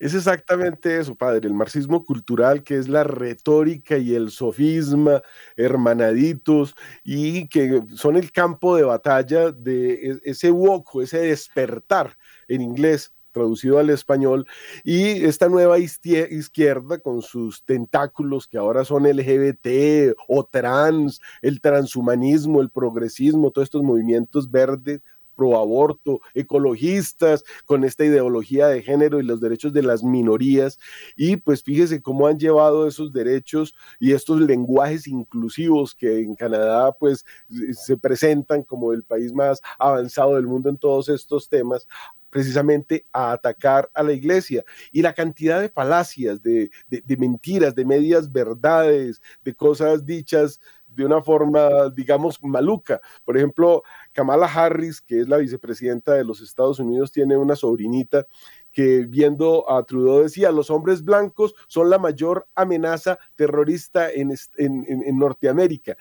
[0.00, 5.20] Es exactamente eso, padre, el marxismo cultural, que es la retórica y el sofisma
[5.56, 12.16] hermanaditos y que son el campo de batalla de e-, ese woco, ese despertar
[12.48, 14.46] en inglés traducido al español,
[14.82, 22.60] y esta nueva izquierda con sus tentáculos que ahora son LGBT o trans, el transhumanismo,
[22.60, 25.00] el progresismo, todos estos movimientos verdes,
[25.40, 30.78] pro aborto, ecologistas, con esta ideología de género y los derechos de las minorías.
[31.16, 36.92] Y pues fíjese cómo han llevado esos derechos y estos lenguajes inclusivos que en Canadá
[36.92, 37.24] pues
[37.72, 41.88] se presentan como el país más avanzado del mundo en todos estos temas
[42.28, 44.62] precisamente a atacar a la iglesia.
[44.92, 50.60] Y la cantidad de falacias, de, de, mentiras, de medias verdades, de cosas dichas
[51.00, 53.00] de una forma, digamos, maluca.
[53.24, 53.82] Por ejemplo,
[54.12, 58.26] Kamala Harris, que es la vicepresidenta de los Estados Unidos, tiene una sobrinita
[58.70, 65.18] que viendo a Trudeau decía, los hombres blancos son la mayor amenaza terrorista en, en
[65.18, 65.96] Norteamérica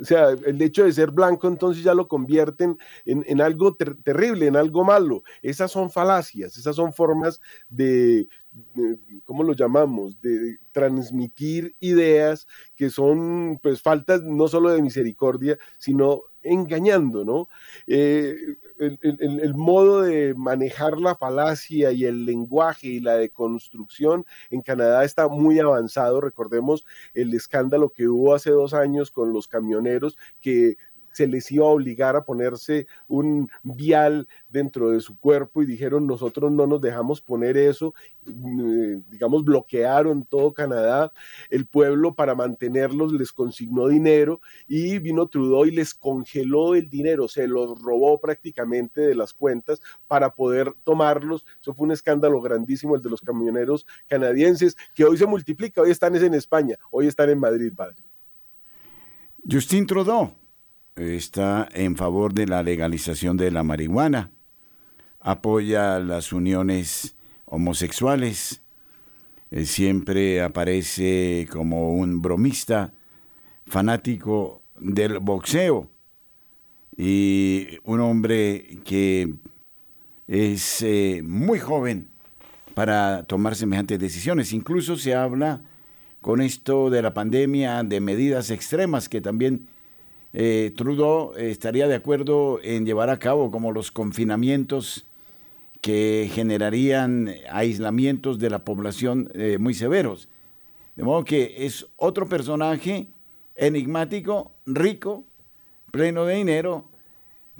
[0.00, 4.56] o sea, el hecho de ser blanco entonces ya lo convierten en, algo terrible, en
[4.56, 5.22] algo malo.
[5.42, 8.28] Esas son falacias, esas son formas de,
[9.24, 10.20] ¿cómo lo llamamos?
[10.20, 17.48] De transmitir ideas que son pues faltas no solo de misericordia, sino engañando, ¿no?
[17.86, 18.36] Eh,
[18.84, 25.28] el, modo de manejar la falacia y el lenguaje y la deconstrucción en Canadá está
[25.28, 26.20] muy avanzado.
[26.20, 30.76] Recordemos el escándalo que hubo hace dos años con los camioneros que
[31.14, 36.06] se les iba a obligar a ponerse un vial dentro de su cuerpo y dijeron
[36.06, 41.12] nosotros no nos dejamos poner eso, mm, digamos bloquearon todo Canadá,
[41.50, 47.28] el pueblo para mantenerlos les consignó dinero y vino Trudeau y les congeló el dinero,
[47.28, 52.96] se los robó prácticamente de las cuentas para poder tomarlos, eso fue un escándalo grandísimo
[52.96, 57.30] el de los camioneros canadienses que hoy se multiplica, hoy están en España, hoy están
[57.30, 57.96] en Madrid, padre.
[59.48, 60.43] Justin Trudeau
[60.96, 64.30] está en favor de la legalización de la marihuana,
[65.20, 68.62] apoya las uniones homosexuales,
[69.50, 72.92] eh, siempre aparece como un bromista
[73.66, 75.90] fanático del boxeo.
[76.96, 79.34] Y un hombre que
[80.28, 82.08] es eh, muy joven
[82.74, 84.52] para tomar semejantes decisiones.
[84.52, 85.62] Incluso se habla
[86.20, 89.66] con esto de la pandemia de medidas extremas que también
[90.36, 95.06] eh, Trudeau estaría de acuerdo en llevar a cabo como los confinamientos
[95.80, 100.28] que generarían aislamientos de la población eh, muy severos.
[100.96, 103.06] De modo que es otro personaje
[103.54, 105.24] enigmático, rico,
[105.92, 106.88] pleno de dinero,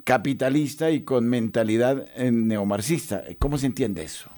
[0.03, 3.22] capitalista y con mentalidad eh, neomarxista.
[3.39, 4.34] ¿Cómo se entiende eso?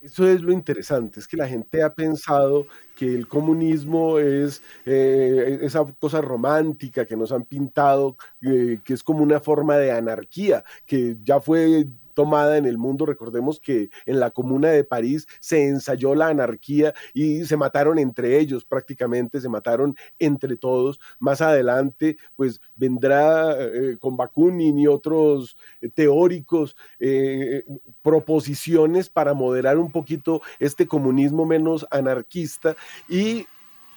[0.00, 5.58] Eso es lo interesante, es que la gente ha pensado que el comunismo es eh,
[5.62, 10.62] esa cosa romántica que nos han pintado, eh, que es como una forma de anarquía,
[10.86, 11.86] que ya fue
[12.18, 13.06] tomada en el mundo.
[13.06, 18.40] Recordemos que en la comuna de París se ensayó la anarquía y se mataron entre
[18.40, 20.98] ellos prácticamente, se mataron entre todos.
[21.20, 27.62] Más adelante, pues vendrá eh, con Bakunin y otros eh, teóricos eh,
[28.02, 32.74] proposiciones para moderar un poquito este comunismo menos anarquista
[33.08, 33.46] y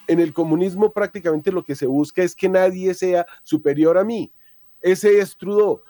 [0.06, 4.32] en el comunismo prácticamente lo que se busca es que nadie sea superior a mí.
[4.80, 5.82] Ese es Trudeau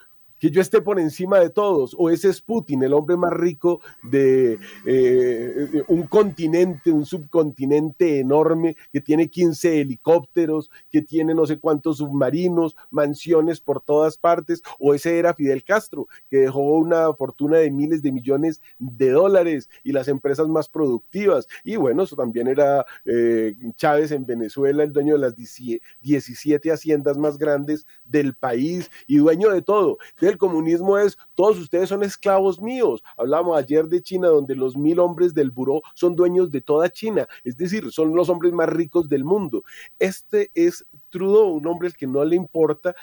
[0.41, 3.79] que yo esté por encima de todos, o ese es Putin, el hombre más rico
[4.01, 11.59] de eh, un continente, un subcontinente enorme, que tiene 15 helicópteros, que tiene no sé
[11.59, 17.57] cuántos submarinos, mansiones por todas partes, o ese era Fidel Castro, que dejó una fortuna
[17.57, 22.47] de miles de millones de dólares y las empresas más productivas, y bueno, eso también
[22.47, 28.89] era eh, Chávez en Venezuela, el dueño de las 17 haciendas más grandes del país
[29.05, 29.99] y dueño de todo.
[30.19, 33.03] De el comunismo es, todos ustedes son esclavos míos.
[33.17, 37.27] Hablamos ayer de China, donde los mil hombres del buró son dueños de toda China,
[37.43, 39.63] es decir, son los hombres más ricos del mundo.
[39.99, 42.95] Este es Trudeau, un hombre al que no le importa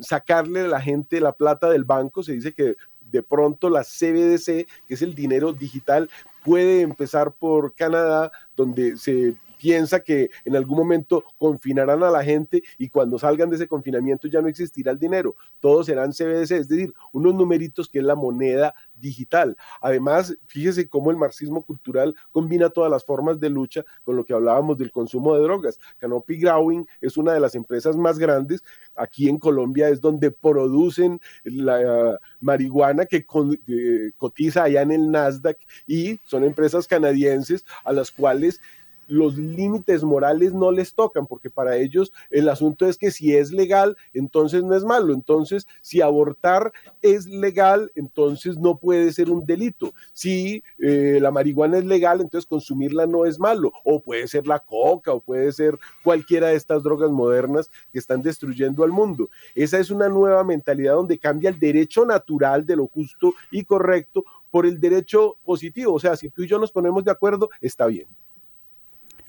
[0.00, 4.66] sacarle a la gente la plata del banco, se dice que de pronto la CBDC,
[4.86, 6.10] que es el dinero digital,
[6.44, 9.34] puede empezar por Canadá, donde se
[9.64, 14.28] piensa que en algún momento confinarán a la gente y cuando salgan de ese confinamiento
[14.28, 18.14] ya no existirá el dinero, todos serán CBDC, es decir, unos numeritos que es la
[18.14, 19.56] moneda digital.
[19.80, 24.34] Además, fíjese cómo el marxismo cultural combina todas las formas de lucha con lo que
[24.34, 25.78] hablábamos del consumo de drogas.
[25.96, 28.62] Canopy Growing es una de las empresas más grandes.
[28.94, 33.24] Aquí en Colombia es donde producen la marihuana que,
[33.64, 35.56] que cotiza allá en el Nasdaq
[35.86, 38.60] y son empresas canadienses a las cuales
[39.08, 43.52] los límites morales no les tocan, porque para ellos el asunto es que si es
[43.52, 45.14] legal, entonces no es malo.
[45.14, 49.92] Entonces, si abortar es legal, entonces no puede ser un delito.
[50.12, 53.72] Si eh, la marihuana es legal, entonces consumirla no es malo.
[53.84, 58.22] O puede ser la coca, o puede ser cualquiera de estas drogas modernas que están
[58.22, 59.28] destruyendo al mundo.
[59.54, 64.24] Esa es una nueva mentalidad donde cambia el derecho natural de lo justo y correcto
[64.50, 65.94] por el derecho positivo.
[65.94, 68.06] O sea, si tú y yo nos ponemos de acuerdo, está bien.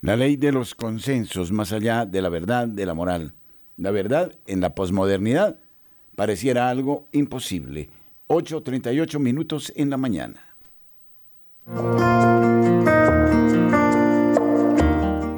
[0.06, 3.34] La ley de los consensos más allá de la verdad, de la moral.
[3.76, 5.58] La verdad en la posmodernidad
[6.16, 7.90] pareciera algo imposible.
[8.28, 10.56] 8.38 minutos en la mañana.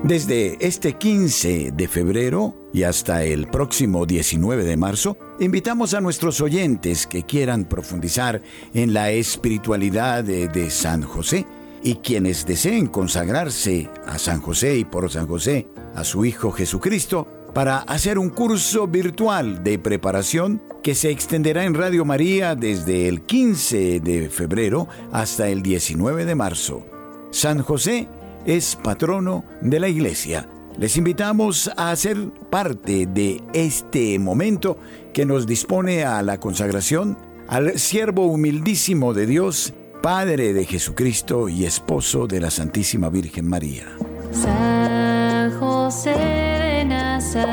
[0.03, 6.41] Desde este 15 de febrero y hasta el próximo 19 de marzo, invitamos a nuestros
[6.41, 8.41] oyentes que quieran profundizar
[8.73, 11.45] en la espiritualidad de, de San José
[11.83, 17.27] y quienes deseen consagrarse a San José y por San José a su Hijo Jesucristo
[17.53, 23.23] para hacer un curso virtual de preparación que se extenderá en Radio María desde el
[23.23, 26.85] 15 de febrero hasta el 19 de marzo.
[27.31, 28.07] San José
[28.45, 30.47] es patrono de la Iglesia.
[30.77, 34.77] Les invitamos a ser parte de este momento
[35.13, 37.17] que nos dispone a la consagración
[37.47, 39.73] al siervo humildísimo de Dios,
[40.07, 43.97] Padre de Jesucristo y esposo de la Santísima Virgen María.
[44.31, 47.43] San José de Nazaret,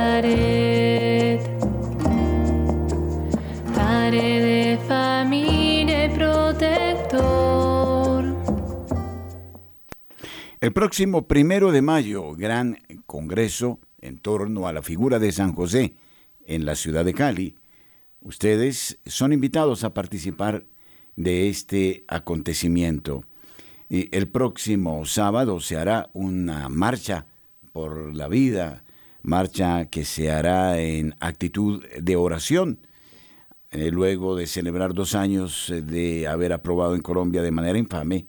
[3.75, 7.57] Padre de familia y protector.
[10.61, 15.97] El próximo primero de mayo, gran congreso en torno a la figura de San José
[16.47, 17.57] en la ciudad de Cali.
[18.21, 20.67] Ustedes son invitados a participar
[21.17, 23.25] de este acontecimiento.
[23.89, 27.27] Y el próximo sábado se hará una marcha
[27.73, 28.85] por la vida,
[29.23, 32.79] marcha que se hará en actitud de oración,
[33.71, 38.27] eh, luego de celebrar dos años de haber aprobado en Colombia de manera infame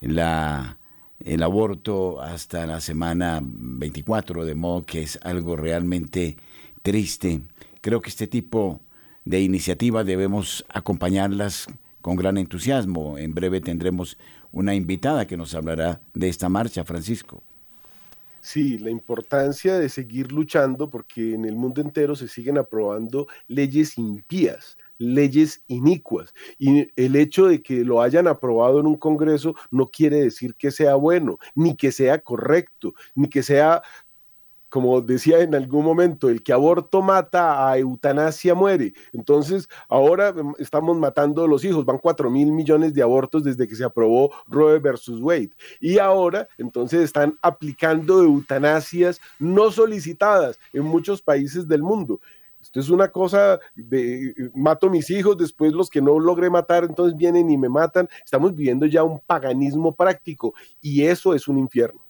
[0.00, 0.78] la,
[1.20, 6.36] el aborto hasta la semana 24, de modo que es algo realmente
[6.82, 7.42] triste.
[7.80, 8.80] Creo que este tipo
[9.24, 11.66] de iniciativas debemos acompañarlas
[12.00, 13.18] con gran entusiasmo.
[13.18, 14.18] En breve tendremos
[14.52, 17.42] una invitada que nos hablará de esta marcha, Francisco.
[18.42, 23.98] Sí, la importancia de seguir luchando porque en el mundo entero se siguen aprobando leyes
[23.98, 26.32] impías, leyes inicuas.
[26.58, 30.70] Y el hecho de que lo hayan aprobado en un Congreso no quiere decir que
[30.70, 33.82] sea bueno, ni que sea correcto, ni que sea
[34.70, 38.94] como decía en algún momento, el que aborto mata, a eutanasia muere.
[39.12, 41.84] Entonces, ahora em, estamos matando a los hijos.
[41.84, 45.50] Van 4 mil millones de abortos desde que se aprobó Roe versus Wade.
[45.80, 52.20] Y ahora, entonces, están aplicando eutanasias no solicitadas en muchos países del mundo.
[52.62, 57.16] Esto es una cosa de mato mis hijos, después los que no logré matar, entonces
[57.16, 58.08] vienen y me matan.
[58.24, 62.00] Estamos viviendo ya un paganismo práctico y eso es un infierno.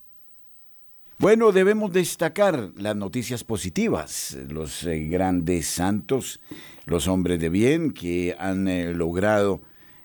[1.20, 6.40] Bueno, debemos destacar las noticias positivas, los eh, grandes santos,
[6.86, 9.60] los hombres de bien que han eh, logrado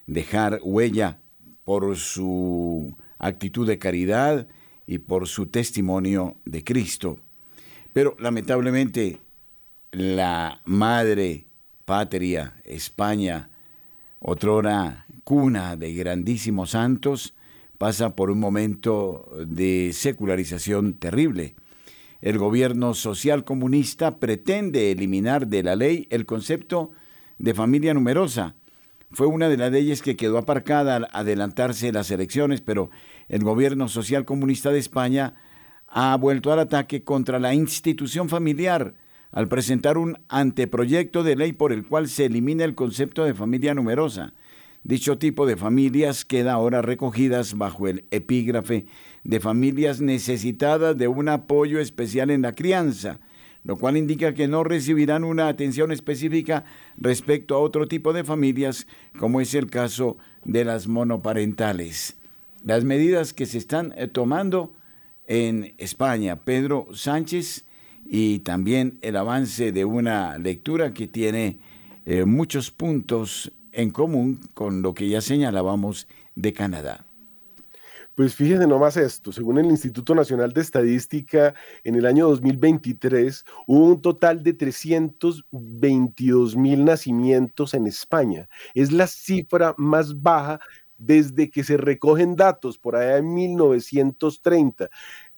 [0.08, 1.20] dejar huella
[1.64, 4.50] por su actitud de caridad
[4.88, 7.18] y por su testimonio de Cristo.
[7.94, 9.20] Pero lamentablemente
[9.92, 11.46] la madre
[11.86, 13.52] patria, España,
[14.20, 17.34] otrora cuna de grandísimos santos,
[17.78, 21.56] pasa por un momento de secularización terrible.
[22.22, 26.92] El gobierno social comunista pretende eliminar de la ley el concepto
[27.38, 28.56] de familia numerosa.
[29.12, 32.90] Fue una de las leyes que quedó aparcada al adelantarse las elecciones, pero
[33.30, 35.36] el gobierno social comunista de España
[35.88, 38.96] ha vuelto al ataque contra la institución familiar
[39.32, 43.74] al presentar un anteproyecto de ley por el cual se elimina el concepto de familia
[43.74, 44.34] numerosa.
[44.86, 48.86] Dicho tipo de familias queda ahora recogidas bajo el epígrafe
[49.24, 53.20] de familias necesitadas de un apoyo especial en la crianza,
[53.64, 56.66] lo cual indica que no recibirán una atención específica
[57.00, 58.86] respecto a otro tipo de familias,
[59.18, 62.16] como es el caso de las monoparentales.
[62.64, 64.72] Las medidas que se están eh, tomando
[65.26, 67.66] en España, Pedro Sánchez,
[68.06, 71.58] y también el avance de una lectura que tiene
[72.06, 77.06] eh, muchos puntos en común con lo que ya señalábamos de Canadá.
[78.16, 81.54] Pues fíjense nomás esto, según el Instituto Nacional de Estadística,
[81.84, 88.48] en el año 2023 hubo un total de 322 mil nacimientos en España.
[88.74, 90.62] Es la cifra más baja
[90.98, 94.90] desde que se recogen datos por allá en 1930.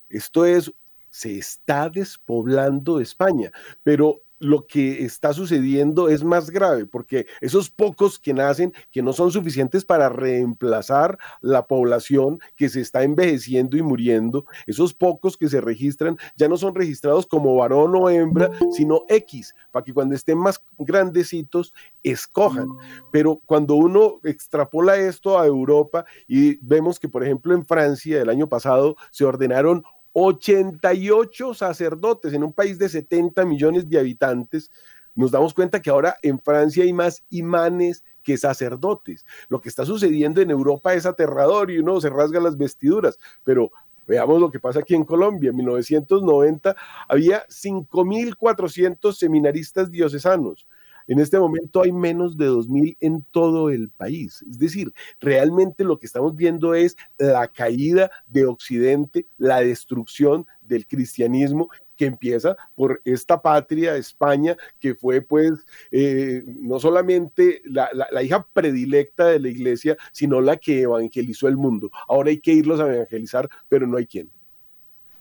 [0.09, 0.71] Esto es,
[1.09, 8.19] se está despoblando España, pero lo que está sucediendo es más grave, porque esos pocos
[8.19, 13.81] que nacen, que no son suficientes para reemplazar la población que se está envejeciendo y
[13.81, 19.03] muriendo, esos pocos que se registran ya no son registrados como varón o hembra, sino
[19.07, 21.73] X, para que cuando estén más grandecitos
[22.03, 22.69] escojan.
[23.11, 28.29] Pero cuando uno extrapola esto a Europa y vemos que, por ejemplo, en Francia el
[28.29, 29.83] año pasado se ordenaron
[30.13, 34.71] 88 sacerdotes en un país de 70 millones de habitantes,
[35.15, 39.25] nos damos cuenta que ahora en Francia hay más imanes que sacerdotes.
[39.49, 43.71] Lo que está sucediendo en Europa es aterrador y uno se rasga las vestiduras, pero
[44.05, 45.49] veamos lo que pasa aquí en Colombia.
[45.49, 46.75] En 1990
[47.07, 50.67] había 5.400 seminaristas diocesanos.
[51.07, 54.43] En este momento hay menos de 2.000 en todo el país.
[54.49, 60.85] Es decir, realmente lo que estamos viendo es la caída de Occidente, la destrucción del
[60.85, 65.53] cristianismo que empieza por esta patria, España, que fue pues
[65.91, 71.57] eh, no solamente la, la, hija predilecta de la iglesia, sino la que evangelizó el
[71.57, 71.89] mundo.
[72.07, 74.29] Ahora hay que irlos a evangelizar, pero no hay quien.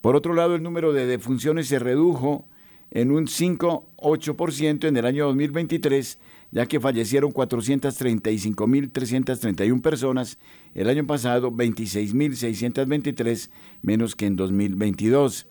[0.00, 2.46] Por otro lado, el número de defunciones se redujo
[2.90, 6.18] en un 5,8% en el año 2023,
[6.52, 10.38] ya que fallecieron 435.331 personas,
[10.74, 13.50] el año pasado 26.623
[13.82, 15.46] menos que en 2022.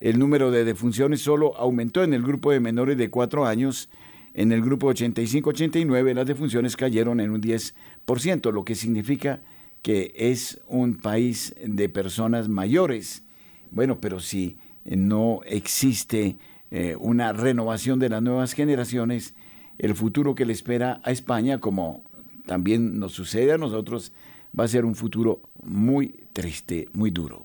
[0.00, 3.90] El número de defunciones solo aumentó en el grupo de menores de 4 años,
[4.32, 9.42] en el grupo 85-89 las defunciones cayeron en un 10%, lo que significa
[9.82, 13.24] que es un país de personas mayores
[13.70, 16.36] bueno, pero si no existe
[16.70, 19.34] eh, una renovación de las nuevas generaciones,
[19.78, 22.04] el futuro que le espera a España, como
[22.46, 24.12] también nos sucede a nosotros,
[24.58, 27.44] va a ser un futuro muy triste, muy duro.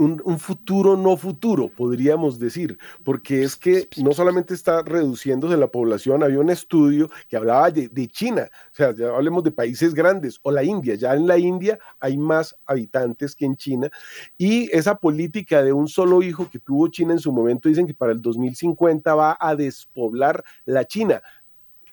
[0.00, 6.22] Un, futuro no futuro, podríamos decir, porque es que no solamente está reduciéndose la población,
[6.22, 10.40] había un estudio que hablaba de, de, China, o sea, ya hablemos de países grandes,
[10.42, 13.90] o la India, ya en la India hay más habitantes que en China,
[14.38, 17.94] y esa política de un solo hijo que tuvo China en su momento, dicen que
[17.94, 21.22] para el 2050 va a despoblar la China.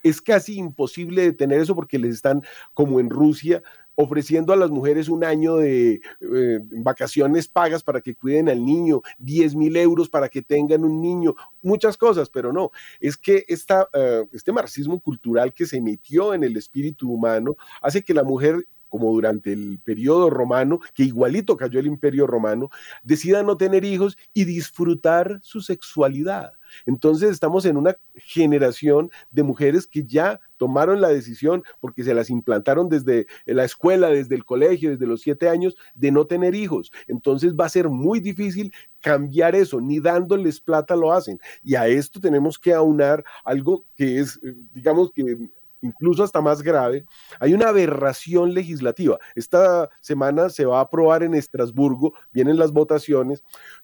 [0.04, 2.44] Es casi imposible detener eso porque les están,
[2.74, 3.62] como en Rusia,
[4.00, 9.02] ofreciendo a las mujeres un año de eh, vacaciones pagas para que cuiden al niño,
[9.18, 13.90] 10 mil euros para que tengan un niño, muchas cosas, pero no, es que esta,
[13.94, 18.68] eh, este marxismo cultural que se metió en el espíritu humano hace que la mujer
[18.98, 22.72] como durante el periodo romano, que igualito cayó el imperio romano,
[23.04, 26.54] decida no tener hijos y disfrutar su sexualidad.
[26.88, 32.32] Entonces estamos en una generación de mujeres que ya tomaron la decisión, porque se las
[32.32, 36.92] implantaron desde la escuela, desde el colegio, desde los siete años, de no tener hijos.
[37.08, 41.40] Entonces va a ser muy difícil cambiar eso, ni dándoles plata lo hacen.
[41.64, 45.52] Y a esto tenemos que aunar algo que es, eh, digamos que
[45.82, 47.06] incluso hasta más grave,
[47.40, 49.18] hay una aberración legislativa.
[49.36, 53.44] Esta semana se va a aprobar en Estrasburgo, vienen las votaciones,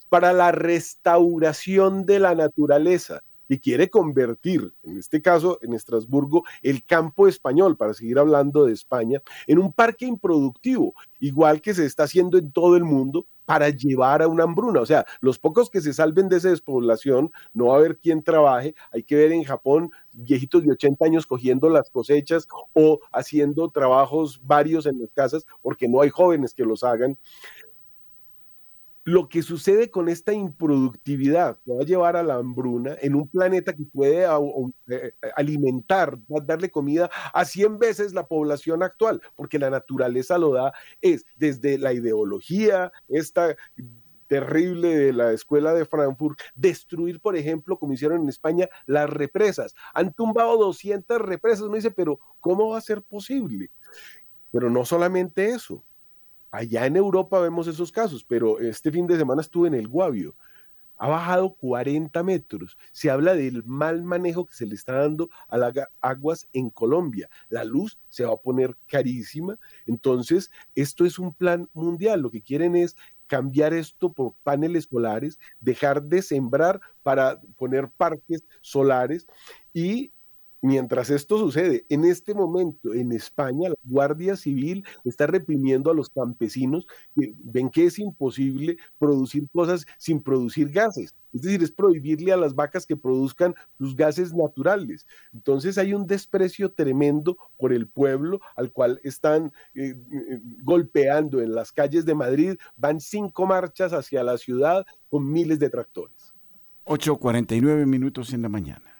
[0.09, 3.21] para la restauración de la naturaleza
[3.53, 8.73] y quiere convertir, en este caso en Estrasburgo, el campo español, para seguir hablando de
[8.73, 13.69] España, en un parque improductivo, igual que se está haciendo en todo el mundo, para
[13.69, 14.81] llevar a una hambruna.
[14.81, 18.23] O sea, los pocos que se salven de esa despoblación, no va a haber quien
[18.23, 18.75] trabaje.
[18.91, 24.39] Hay que ver en Japón viejitos de 80 años cogiendo las cosechas o haciendo trabajos
[24.43, 27.17] varios en las casas porque no hay jóvenes que los hagan
[29.03, 33.73] lo que sucede con esta improductividad va a llevar a la hambruna en un planeta
[33.73, 34.25] que puede
[34.87, 40.73] eh, alimentar, darle comida a 100 veces la población actual, porque la naturaleza lo da,
[41.01, 43.55] es desde la ideología, esta
[44.27, 49.75] terrible de la escuela de Frankfurt, destruir, por ejemplo, como hicieron en España, las represas.
[49.93, 53.69] Han tumbado 200 represas, uno dice, pero ¿cómo va a ser posible?
[54.51, 55.83] Pero no solamente eso,
[56.53, 60.35] Allá en Europa vemos esos casos, pero este fin de semana estuve en el Guavio.
[60.97, 62.77] Ha bajado 40 metros.
[62.91, 67.27] Se habla del mal manejo que se le está dando a las aguas en Colombia.
[67.49, 69.57] La luz se va a poner carísima.
[69.87, 72.21] Entonces, esto es un plan mundial.
[72.21, 72.95] Lo que quieren es
[73.25, 79.25] cambiar esto por paneles solares, dejar de sembrar para poner parques solares
[79.73, 80.11] y
[80.63, 86.09] Mientras esto sucede, en este momento en España, la Guardia Civil está reprimiendo a los
[86.09, 86.87] campesinos
[87.19, 91.13] que ven que es imposible producir cosas sin producir gases.
[91.33, 95.05] Es decir, es prohibirle a las vacas que produzcan sus gases naturales.
[95.33, 101.53] Entonces hay un desprecio tremendo por el pueblo al cual están eh, eh, golpeando en
[101.53, 102.55] las calles de Madrid.
[102.77, 106.33] Van cinco marchas hacia la ciudad con miles de tractores.
[106.85, 108.92] 8.49 minutos en la mañana.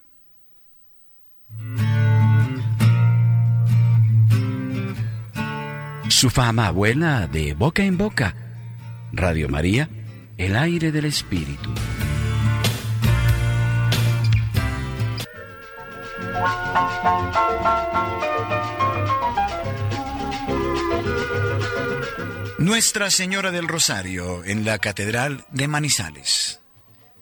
[6.09, 8.35] Su fama vuela de boca en boca.
[9.11, 9.89] Radio María,
[10.37, 11.69] el aire del Espíritu.
[22.57, 26.61] Nuestra Señora del Rosario en la Catedral de Manizales.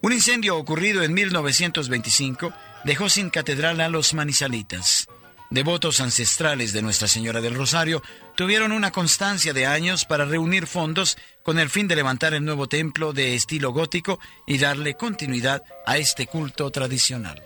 [0.01, 2.53] Un incendio ocurrido en 1925
[2.83, 5.07] dejó sin catedral a los manizalitas.
[5.49, 8.01] Devotos ancestrales de Nuestra Señora del Rosario
[8.35, 12.67] tuvieron una constancia de años para reunir fondos con el fin de levantar el nuevo
[12.69, 14.17] templo de estilo gótico
[14.47, 17.43] y darle continuidad a este culto tradicional.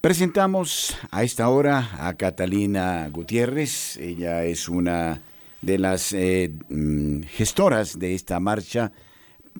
[0.00, 3.96] Presentamos a esta hora a Catalina Gutiérrez.
[3.96, 5.20] Ella es una
[5.62, 8.92] de las eh, mm, gestoras de esta marcha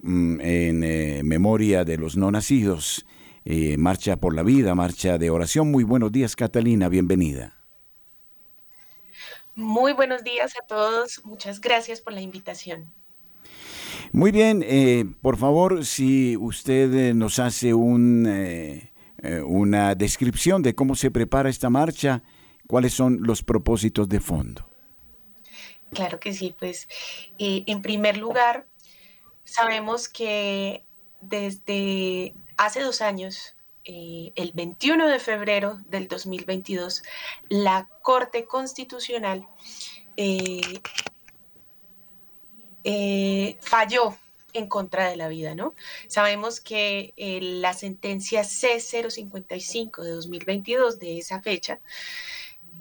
[0.02, 3.06] mm, en eh, memoria de los no nacidos,
[3.44, 5.70] eh, Marcha por la Vida, Marcha de Oración.
[5.70, 7.54] Muy buenos días, Catalina, bienvenida.
[9.54, 12.92] Muy buenos días a todos, muchas gracias por la invitación.
[14.12, 18.28] Muy bien, por favor, si usted nos hace un,
[19.46, 22.22] una descripción de cómo se prepara esta marcha,
[22.66, 24.75] cuáles son los propósitos de fondo.
[25.92, 26.88] Claro que sí, pues
[27.38, 28.66] eh, en primer lugar,
[29.44, 30.84] sabemos que
[31.20, 37.02] desde hace dos años, eh, el 21 de febrero del 2022,
[37.48, 39.46] la Corte Constitucional
[40.16, 40.80] eh,
[43.60, 44.16] falló
[44.56, 45.74] en contra de la vida, ¿no?
[46.08, 51.80] Sabemos que eh, la sentencia C055 de 2022 de esa fecha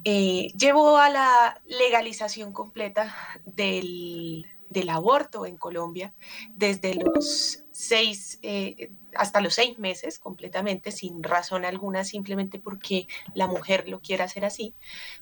[0.05, 4.45] eh, llevó a la legalización completa del,
[4.89, 6.13] aborto en Colombia
[6.53, 13.47] desde los seis, eh, hasta los seis meses completamente, sin razón alguna, simplemente porque la
[13.47, 14.73] mujer lo quiere hacer así,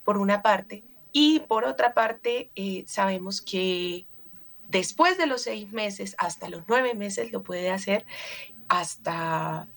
[0.04, 0.84] por una parte.
[1.14, 2.52] Y por otra parte,
[2.88, 4.08] sabemos que
[4.68, 8.06] después de los seis meses hasta los nueve meses lo puede hacer
[8.68, 9.68] hasta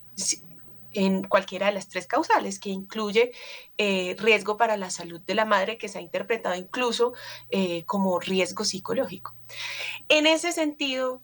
[0.97, 3.33] en cualquiera de las tres causales, que incluye
[3.79, 7.13] eh, riesgo para la salud de la madre, que se ha interpretado incluso
[7.51, 9.35] eh, como riesgo psicológico.
[10.09, 11.21] En ese sentido,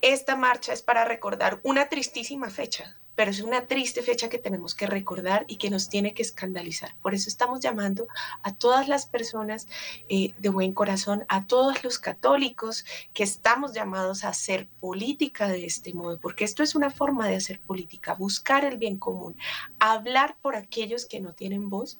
[0.00, 4.74] esta marcha es para recordar una tristísima fecha, pero es una triste fecha que tenemos
[4.74, 6.94] que recordar y que nos tiene que escandalizar.
[7.02, 8.06] Por eso estamos llamando
[8.42, 9.68] a todas las personas
[10.08, 15.66] eh, de buen corazón, a todos los católicos que estamos llamados a hacer política de
[15.66, 19.36] este modo, porque esto es una forma de hacer política, buscar el bien común,
[19.78, 21.98] hablar por aquellos que no tienen voz.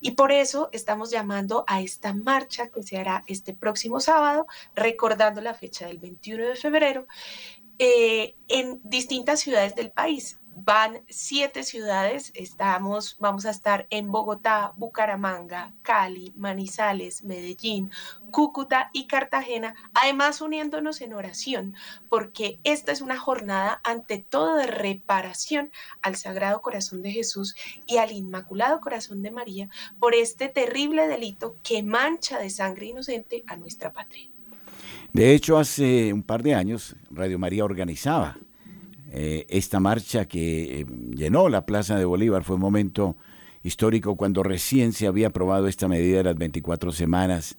[0.00, 5.40] Y por eso estamos llamando a esta marcha que se hará este próximo sábado, recordando
[5.40, 7.06] la fecha del 21 de febrero,
[7.78, 10.38] eh, en distintas ciudades del país.
[10.54, 17.90] Van siete ciudades, estamos, vamos a estar en Bogotá, Bucaramanga, Cali, Manizales, Medellín,
[18.30, 21.74] Cúcuta y Cartagena, además uniéndonos en oración,
[22.10, 27.56] porque esta es una jornada ante todo de reparación al Sagrado Corazón de Jesús
[27.86, 29.68] y al Inmaculado Corazón de María
[29.98, 34.31] por este terrible delito que mancha de sangre inocente a nuestra patria.
[35.12, 38.38] De hecho, hace un par de años Radio María organizaba
[39.10, 42.44] eh, esta marcha que eh, llenó la Plaza de Bolívar.
[42.44, 43.16] Fue un momento
[43.62, 47.58] histórico cuando recién se había aprobado esta medida de las 24 semanas.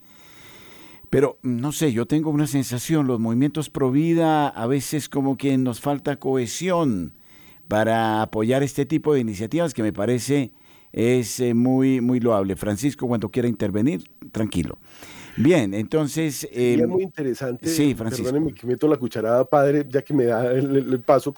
[1.12, 5.56] Pero no sé, yo tengo una sensación, los movimientos pro vida a veces como que
[5.60, 7.14] nos falta cohesión
[7.68, 10.52] para apoyar este tipo de iniciativas que me parece
[10.92, 12.56] es eh, muy, muy loable.
[12.56, 14.80] Francisco, cuando quiera intervenir, tranquilo.
[15.36, 16.48] Bien, entonces...
[16.52, 17.68] es muy interesante.
[17.68, 18.26] Sí, Francisco.
[18.26, 21.36] Perdóneme que meto la cucharada, padre, ya que me da el, paso.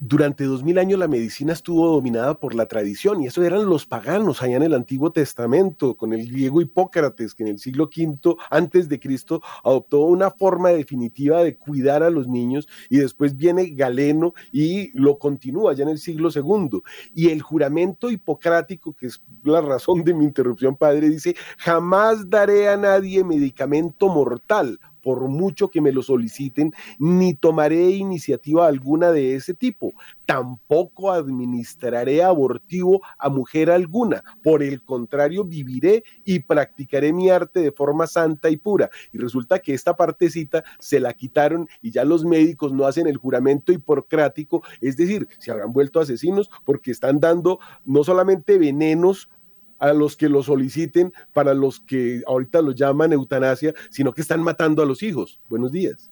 [0.00, 3.86] Durante dos mil años la medicina estuvo dominada por la tradición y eso eran los
[3.86, 8.36] paganos allá en el Antiguo Testamento, con el griego Hipócrates, que en el siglo V
[8.50, 13.70] antes de Cristo adoptó una forma definitiva de cuidar a los niños y después viene
[13.70, 16.80] Galeno y lo continúa ya en el siglo II.
[17.14, 22.68] Y el juramento hipocrático, que es la razón de mi interrupción, padre, dice, jamás daré
[22.68, 22.87] a nadie
[23.24, 29.94] medicamento mortal, por mucho que me lo soliciten, ni tomaré iniciativa alguna de ese tipo.
[30.26, 34.22] Tampoco administraré abortivo a mujer alguna.
[34.42, 38.90] Por el contrario, viviré y practicaré mi arte de forma santa y pura.
[39.12, 43.16] Y resulta que esta partecita se la quitaron y ya los médicos no hacen el
[43.16, 49.30] juramento hipocrático, es decir, se habrán vuelto asesinos porque están dando no solamente venenos
[49.78, 54.42] a los que lo soliciten, para los que ahorita lo llaman eutanasia, sino que están
[54.42, 55.40] matando a los hijos.
[55.48, 56.10] Buenos días.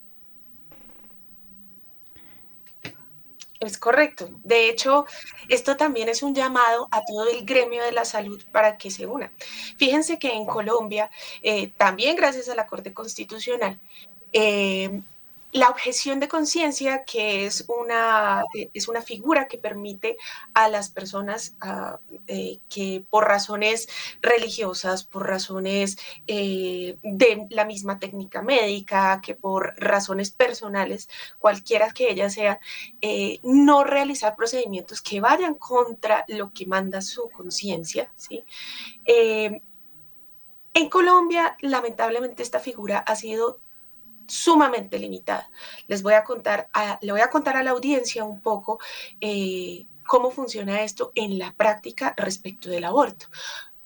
[3.60, 4.28] Es correcto.
[4.44, 5.06] De hecho,
[5.48, 9.06] esto también es un llamado a todo el gremio de la salud para que se
[9.06, 9.32] una.
[9.78, 11.10] Fíjense que en Colombia,
[11.42, 13.78] eh, también gracias a la Corte Constitucional,
[14.32, 15.00] eh,
[15.56, 20.16] la objeción de conciencia, que es una, eh, es una figura que permite
[20.54, 23.88] a las personas ah, eh, que por razones
[24.20, 32.10] religiosas, por razones eh, de la misma técnica médica, que por razones personales, cualquiera que
[32.10, 32.58] ellas sean,
[33.42, 38.10] no realizar procedimientos que vayan contra lo que manda su conciencia.
[38.16, 38.44] ¿sí?
[40.74, 43.58] en Colombia, lamentablemente, esta figura ha sido
[44.28, 45.50] sumamente limitada.
[45.86, 48.78] Les voy a contar, a, le voy a contar a la audiencia un poco
[49.20, 53.26] eh, cómo funciona esto en la práctica respecto del aborto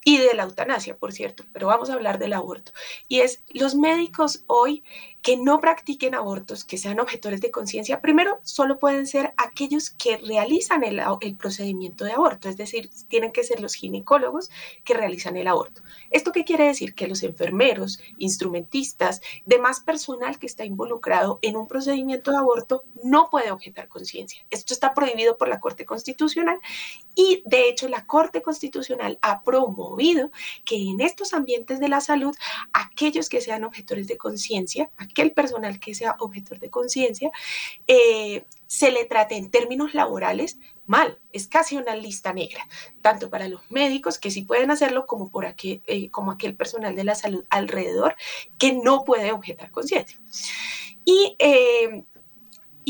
[0.05, 2.73] y de la eutanasia, por cierto, pero vamos a hablar del aborto.
[3.09, 4.83] Y es, los médicos hoy
[5.23, 10.17] que no practiquen abortos, que sean objetores de conciencia, primero solo pueden ser aquellos que
[10.17, 11.01] realizan el,
[11.37, 14.51] procedimiento de aborto, es decir, tienen que ser los ginecólogos
[14.85, 15.83] que realizan el aborto.
[16.11, 16.95] ¿Esto qué quiere decir?
[16.95, 23.29] Que los enfermeros, instrumentistas, demás personal que está involucrado en un procedimiento de aborto no
[23.31, 24.45] puede objetar conciencia.
[24.51, 26.59] Esto está prohibido por la Corte Constitucional
[27.15, 30.31] y de hecho la Corte Constitucional ha promovido
[30.65, 32.35] que en estos ambientes de la salud,
[32.73, 37.31] aquellos que sean objetores de conciencia, aquel personal que sea objetor de conciencia,
[37.87, 41.19] eh, se le trate en términos laborales mal.
[41.33, 42.67] Es casi una lista negra,
[43.03, 46.95] tanto para los médicos que sí pueden hacerlo como, por aquel, eh, como aquel personal
[46.97, 48.17] de la salud alrededor
[48.59, 50.21] que no puede objetar conciencia.
[51.05, 52.05] Y eh,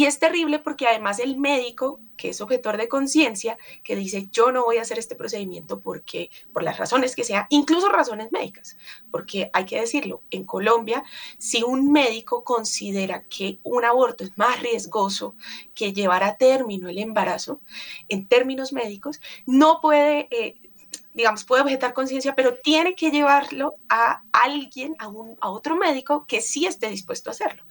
[0.01, 4.51] Y es terrible porque además el médico, que es objetor de conciencia, que dice, yo
[4.51, 8.79] no voy a hacer este procedimiento porque, por las razones que sea, incluso razones médicas,
[9.11, 11.05] porque hay que decirlo, en Colombia,
[11.37, 15.37] si un médico considera que un aborto es más riesgoso
[15.75, 17.61] que llevar a término el embarazo,
[18.09, 20.29] en términos médicos, no puede...
[20.31, 20.70] Eh,
[21.13, 26.25] digamos, puede objetar conciencia, pero tiene que llevarlo a alguien, a, un, a otro médico
[26.27, 27.65] que sí esté dispuesto a hacerlo.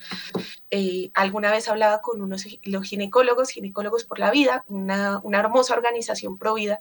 [0.72, 5.74] Eh, alguna vez hablaba con unos los ginecólogos, ginecólogos por la vida, una, una hermosa
[5.74, 6.80] organización pro vida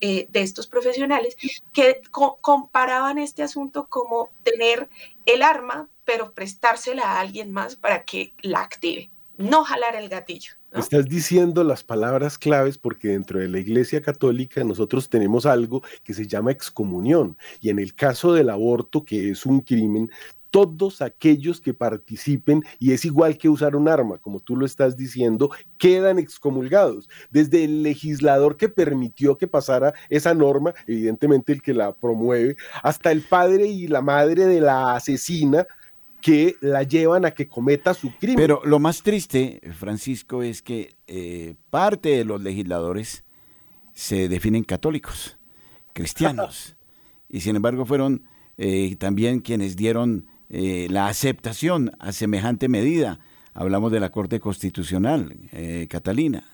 [0.00, 1.36] eh, de estos profesionales,
[1.72, 4.88] que comparaban este asunto como tener
[5.26, 10.59] el arma, pero prestársela a alguien más para que la active, no jalar el gatillo.
[10.72, 16.14] Estás diciendo las palabras claves porque dentro de la Iglesia Católica nosotros tenemos algo que
[16.14, 20.10] se llama excomunión y en el caso del aborto, que es un crimen,
[20.50, 24.96] todos aquellos que participen, y es igual que usar un arma, como tú lo estás
[24.96, 27.08] diciendo, quedan excomulgados.
[27.30, 33.12] Desde el legislador que permitió que pasara esa norma, evidentemente el que la promueve, hasta
[33.12, 35.66] el padre y la madre de la asesina,
[36.20, 38.36] que la llevan a que cometa su crimen.
[38.36, 43.24] Pero lo más triste, Francisco, es que eh, parte de los legisladores
[43.94, 45.38] se definen católicos,
[45.92, 46.76] cristianos,
[47.28, 48.24] y sin embargo fueron
[48.58, 53.18] eh, también quienes dieron eh, la aceptación a semejante medida.
[53.52, 55.34] Hablamos de la Corte Constitucional,
[55.88, 56.44] Catalina.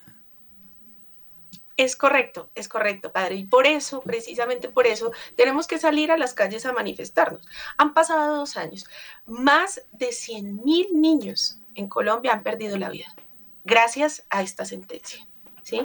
[1.76, 3.36] Es correcto, es correcto, padre.
[3.36, 7.46] Y por eso, precisamente por eso, tenemos que salir a las calles a manifestarnos.
[7.76, 8.86] Han pasado dos años.
[9.26, 13.14] Más de 100 mil niños en Colombia han perdido la vida
[13.66, 15.26] gracias a esta sentencia.
[15.62, 15.80] ¿sí?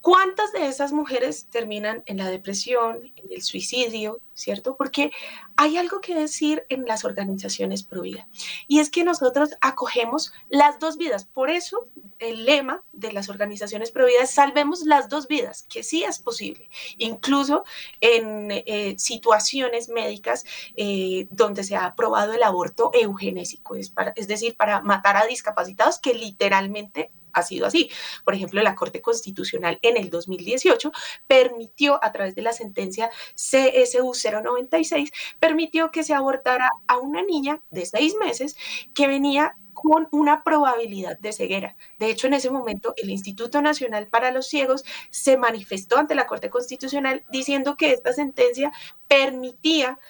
[0.00, 4.76] ¿Cuántas de esas mujeres terminan en la depresión, en el suicidio, cierto?
[4.76, 5.10] Porque
[5.56, 8.28] hay algo que decir en las organizaciones pro vida
[8.68, 11.24] y es que nosotros acogemos las dos vidas.
[11.24, 11.88] Por eso
[12.20, 16.20] el lema de las organizaciones pro vida es salvemos las dos vidas, que sí es
[16.20, 17.64] posible, incluso
[18.00, 20.44] en eh, situaciones médicas
[20.76, 25.98] eh, donde se ha aprobado el aborto eugenésico, es, es decir, para matar a discapacitados
[25.98, 27.90] que literalmente ha sido así.
[28.24, 30.92] Por ejemplo, la Corte Constitucional en el 2018
[31.26, 35.10] permitió, a través de la sentencia CSU 096,
[35.40, 38.56] permitió que se abortara a una niña de seis meses
[38.94, 41.76] que venía con una probabilidad de ceguera.
[42.00, 46.26] De hecho, en ese momento, el Instituto Nacional para los Ciegos se manifestó ante la
[46.26, 48.72] Corte Constitucional diciendo que esta sentencia
[49.06, 50.00] permitía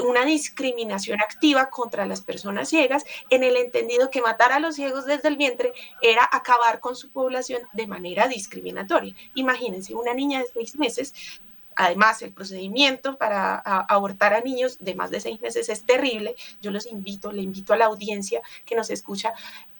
[0.00, 5.06] una discriminación activa contra las personas ciegas en el entendido que matar a los ciegos
[5.06, 5.72] desde el vientre
[6.02, 9.14] era acabar con su población de manera discriminatoria.
[9.34, 11.40] Imagínense, una niña de seis meses
[11.80, 16.34] Además, el procedimiento para abortar a niños de más de seis meses es terrible.
[16.60, 19.32] Yo los invito, le invito a la audiencia que nos escucha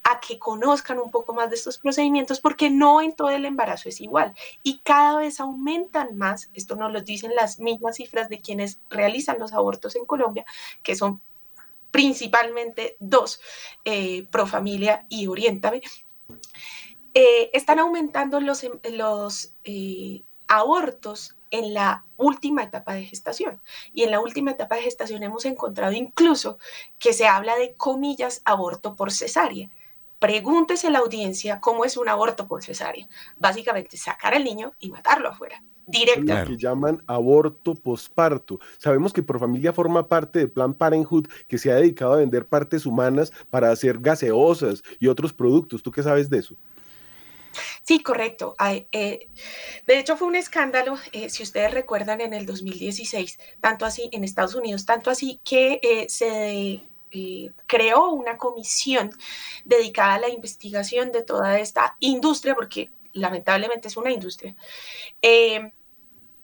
[0.09, 3.91] a que conozcan un poco más de estos procedimientos porque no en todo el embarazo
[3.91, 8.41] es igual y cada vez aumentan más, esto nos lo dicen las mismas cifras de
[8.41, 10.47] quienes realizan los abortos en Colombia,
[10.83, 11.21] que son
[11.91, 13.41] principalmente dos,
[13.85, 15.83] eh, Pro Familia y Oriéntame,
[17.13, 23.61] eh, están aumentando los, em, los eh, abortos en la última etapa de gestación.
[23.93, 26.59] Y en la última etapa de gestación hemos encontrado incluso
[26.99, 29.69] que se habla de comillas aborto por cesárea.
[30.19, 33.09] Pregúntese a la audiencia cómo es un aborto por cesárea.
[33.37, 35.63] Básicamente sacar al niño y matarlo afuera.
[35.87, 36.35] Directo.
[36.35, 38.61] Lo que llaman aborto posparto.
[38.77, 42.47] Sabemos que por familia forma parte del Plan Parenthood que se ha dedicado a vender
[42.47, 45.83] partes humanas para hacer gaseosas y otros productos.
[45.83, 46.57] ¿Tú qué sabes de eso?
[47.83, 48.55] Sí, correcto.
[48.93, 49.29] Eh,
[49.87, 54.25] de hecho, fue un escándalo, eh, si ustedes recuerdan, en el 2016, tanto así en
[54.25, 56.83] Estados Unidos, tanto así que eh, se
[57.67, 59.11] creó una comisión
[59.65, 64.55] dedicada a la investigación de toda esta industria, porque lamentablemente es una industria,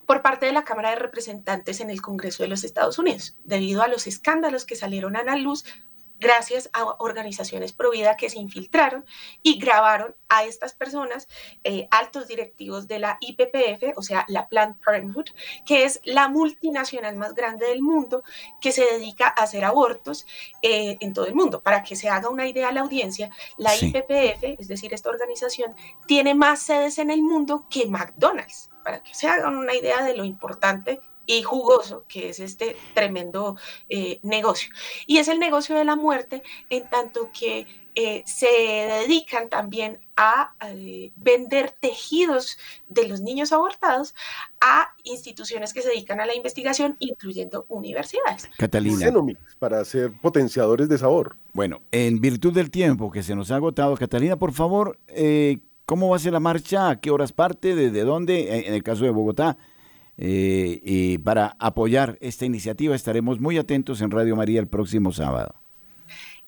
[0.06, 3.82] por parte de la Cámara de Representantes en el Congreso de los Estados Unidos, debido
[3.82, 5.64] a los escándalos que salieron a la luz
[6.24, 9.04] gracias a organizaciones pro vida que se infiltraron
[9.42, 11.28] y grabaron a estas personas,
[11.64, 15.26] eh, altos directivos de la IPPF, o sea, la Planned Parenthood,
[15.66, 18.24] que es la multinacional más grande del mundo
[18.58, 20.26] que se dedica a hacer abortos
[20.62, 21.60] eh, en todo el mundo.
[21.60, 25.76] Para que se haga una idea a la audiencia, la IPPF, es decir, esta organización,
[26.06, 28.70] tiene más sedes en el mundo que McDonald's.
[28.82, 33.56] Para que se hagan una idea de lo importante y jugoso que es este tremendo
[33.88, 34.70] eh, negocio.
[35.06, 37.66] Y es el negocio de la muerte en tanto que
[37.96, 42.58] eh, se dedican también a eh, vender tejidos
[42.88, 44.16] de los niños abortados
[44.60, 48.50] a instituciones que se dedican a la investigación, incluyendo universidades.
[48.58, 49.12] Catalina.
[49.60, 51.36] Para ser potenciadores de sabor.
[51.52, 56.08] Bueno, en virtud del tiempo que se nos ha agotado, Catalina, por favor, eh, ¿cómo
[56.08, 56.90] va a ser la marcha?
[56.90, 57.76] ¿A qué horas parte?
[57.76, 58.66] ¿Desde dónde?
[58.66, 59.56] En el caso de Bogotá.
[60.16, 65.63] Y para apoyar esta iniciativa estaremos muy atentos en Radio María el próximo sábado.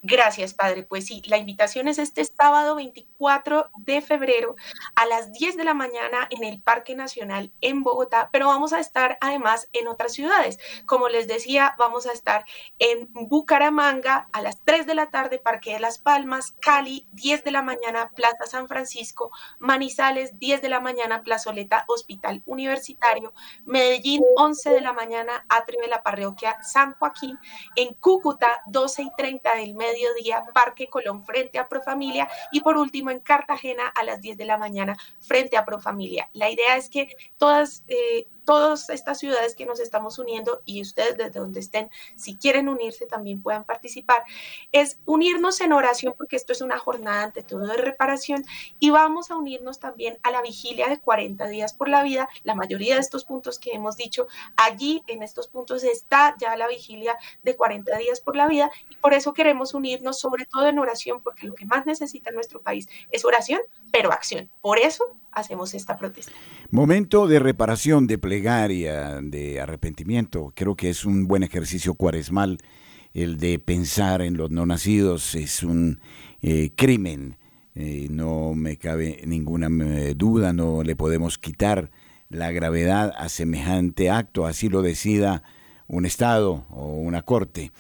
[0.09, 0.84] Gracias, Padre.
[0.84, 4.54] Pues sí, la invitación es este sábado 24 de febrero
[4.94, 8.78] a las 10 de la mañana en el Parque Nacional en Bogotá, pero vamos a
[8.78, 10.61] estar además en otras ciudades.
[10.86, 12.44] Como les decía, vamos a estar
[12.78, 17.50] en Bucaramanga a las 3 de la tarde, Parque de las Palmas, Cali, 10 de
[17.50, 23.34] la mañana, Plaza San Francisco, Manizales, 10 de la mañana, Plazoleta Hospital Universitario,
[23.64, 27.36] Medellín, 11 de la mañana, Atrio de la Parroquia San Joaquín,
[27.74, 32.76] en Cúcuta, 12 y 30 del medio mediodía, Parque Colón frente a Profamilia y por
[32.76, 36.28] último en Cartagena a las 10 de la mañana frente a Profamilia.
[36.32, 41.18] La idea es que todas eh, todas estas ciudades que nos estamos uniendo y ustedes
[41.18, 44.22] desde donde estén, si quieren unirse también puedan participar,
[44.72, 48.44] es unirnos en oración porque esto es una jornada ante todo de reparación
[48.78, 52.28] y vamos a unirnos también a la vigilia de 40 días por la vida.
[52.44, 54.26] La mayoría de estos puntos que hemos dicho,
[54.57, 58.97] allí en estos puntos está ya la vigilia de 40 días por la vida y
[58.97, 62.88] por eso queremos unirnos sobre todo en oración porque lo que más necesita nuestro país
[63.11, 64.51] es oración, pero acción.
[64.61, 66.32] Por eso hacemos esta protesta.
[66.71, 70.53] Momento de reparación, de plegaria, de arrepentimiento.
[70.57, 72.59] Creo que es un buen ejercicio cuaresmal
[73.14, 75.37] el de pensar en los no nacidos.
[75.37, 76.01] Es un
[76.43, 77.39] eh, crimen.
[77.77, 81.91] Eh, no me cabe ninguna eh, duda, no le podemos quitar
[82.31, 85.45] la gravedad a semejante acto, así lo decida
[85.87, 87.71] un Estado o una Corte.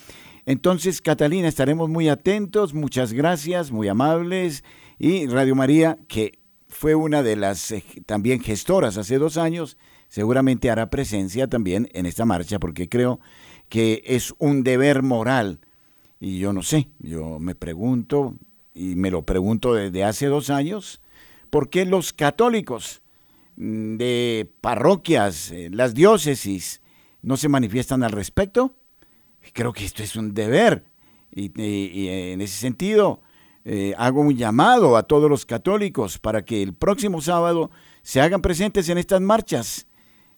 [0.44, 4.62] Entonces, Catalina, estaremos muy atentos, muchas gracias, muy amables,
[4.98, 9.76] y Radio María, que fue una de las eh, también gestoras hace dos años,
[10.08, 13.20] seguramente hará presencia también en esta marcha porque creo
[13.68, 15.60] que es un deber moral.
[16.20, 18.36] Y yo no sé, yo me pregunto,
[18.74, 21.00] y me lo pregunto desde hace dos años,
[21.50, 23.02] ¿por qué los católicos
[23.56, 26.80] mm, de parroquias, eh, las diócesis,
[27.22, 28.76] no se manifiestan al respecto?
[29.52, 30.84] Creo que esto es un deber.
[31.30, 33.20] Y, y en ese sentido,
[33.68, 38.40] eh, hago un llamado a todos los católicos para que el próximo sábado se hagan
[38.40, 39.88] presentes en estas marchas.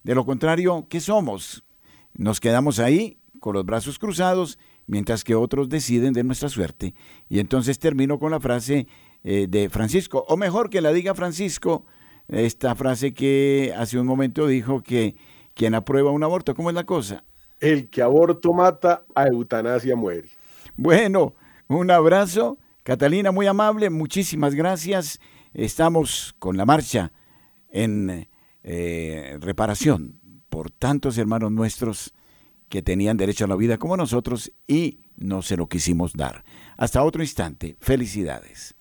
[0.03, 1.63] De lo contrario, ¿qué somos?
[2.15, 6.95] Nos quedamos ahí con los brazos cruzados mientras que otros deciden de nuestra suerte.
[7.29, 8.87] Y entonces termino con la frase
[9.23, 11.85] eh, de Francisco, o mejor que la diga Francisco,
[12.29, 15.17] esta frase que hace un momento dijo que
[15.53, 17.25] quien aprueba un aborto, ¿cómo es la cosa?
[17.61, 20.31] El que aborto mata, a eutanasia muere.
[20.79, 21.35] Bueno,
[21.69, 22.57] un abrazo
[22.89, 25.21] Catalina, muy amable, muchísimas gracias.
[25.53, 27.13] Estamos con la marcha
[27.69, 28.27] en
[28.63, 30.19] eh, reparación
[30.49, 32.15] por tantos hermanos nuestros
[32.71, 36.45] que tenían derecho a la vida como nosotros y no se lo quisimos dar.
[36.79, 37.77] Hasta otro instante.
[37.79, 38.75] Felicidades.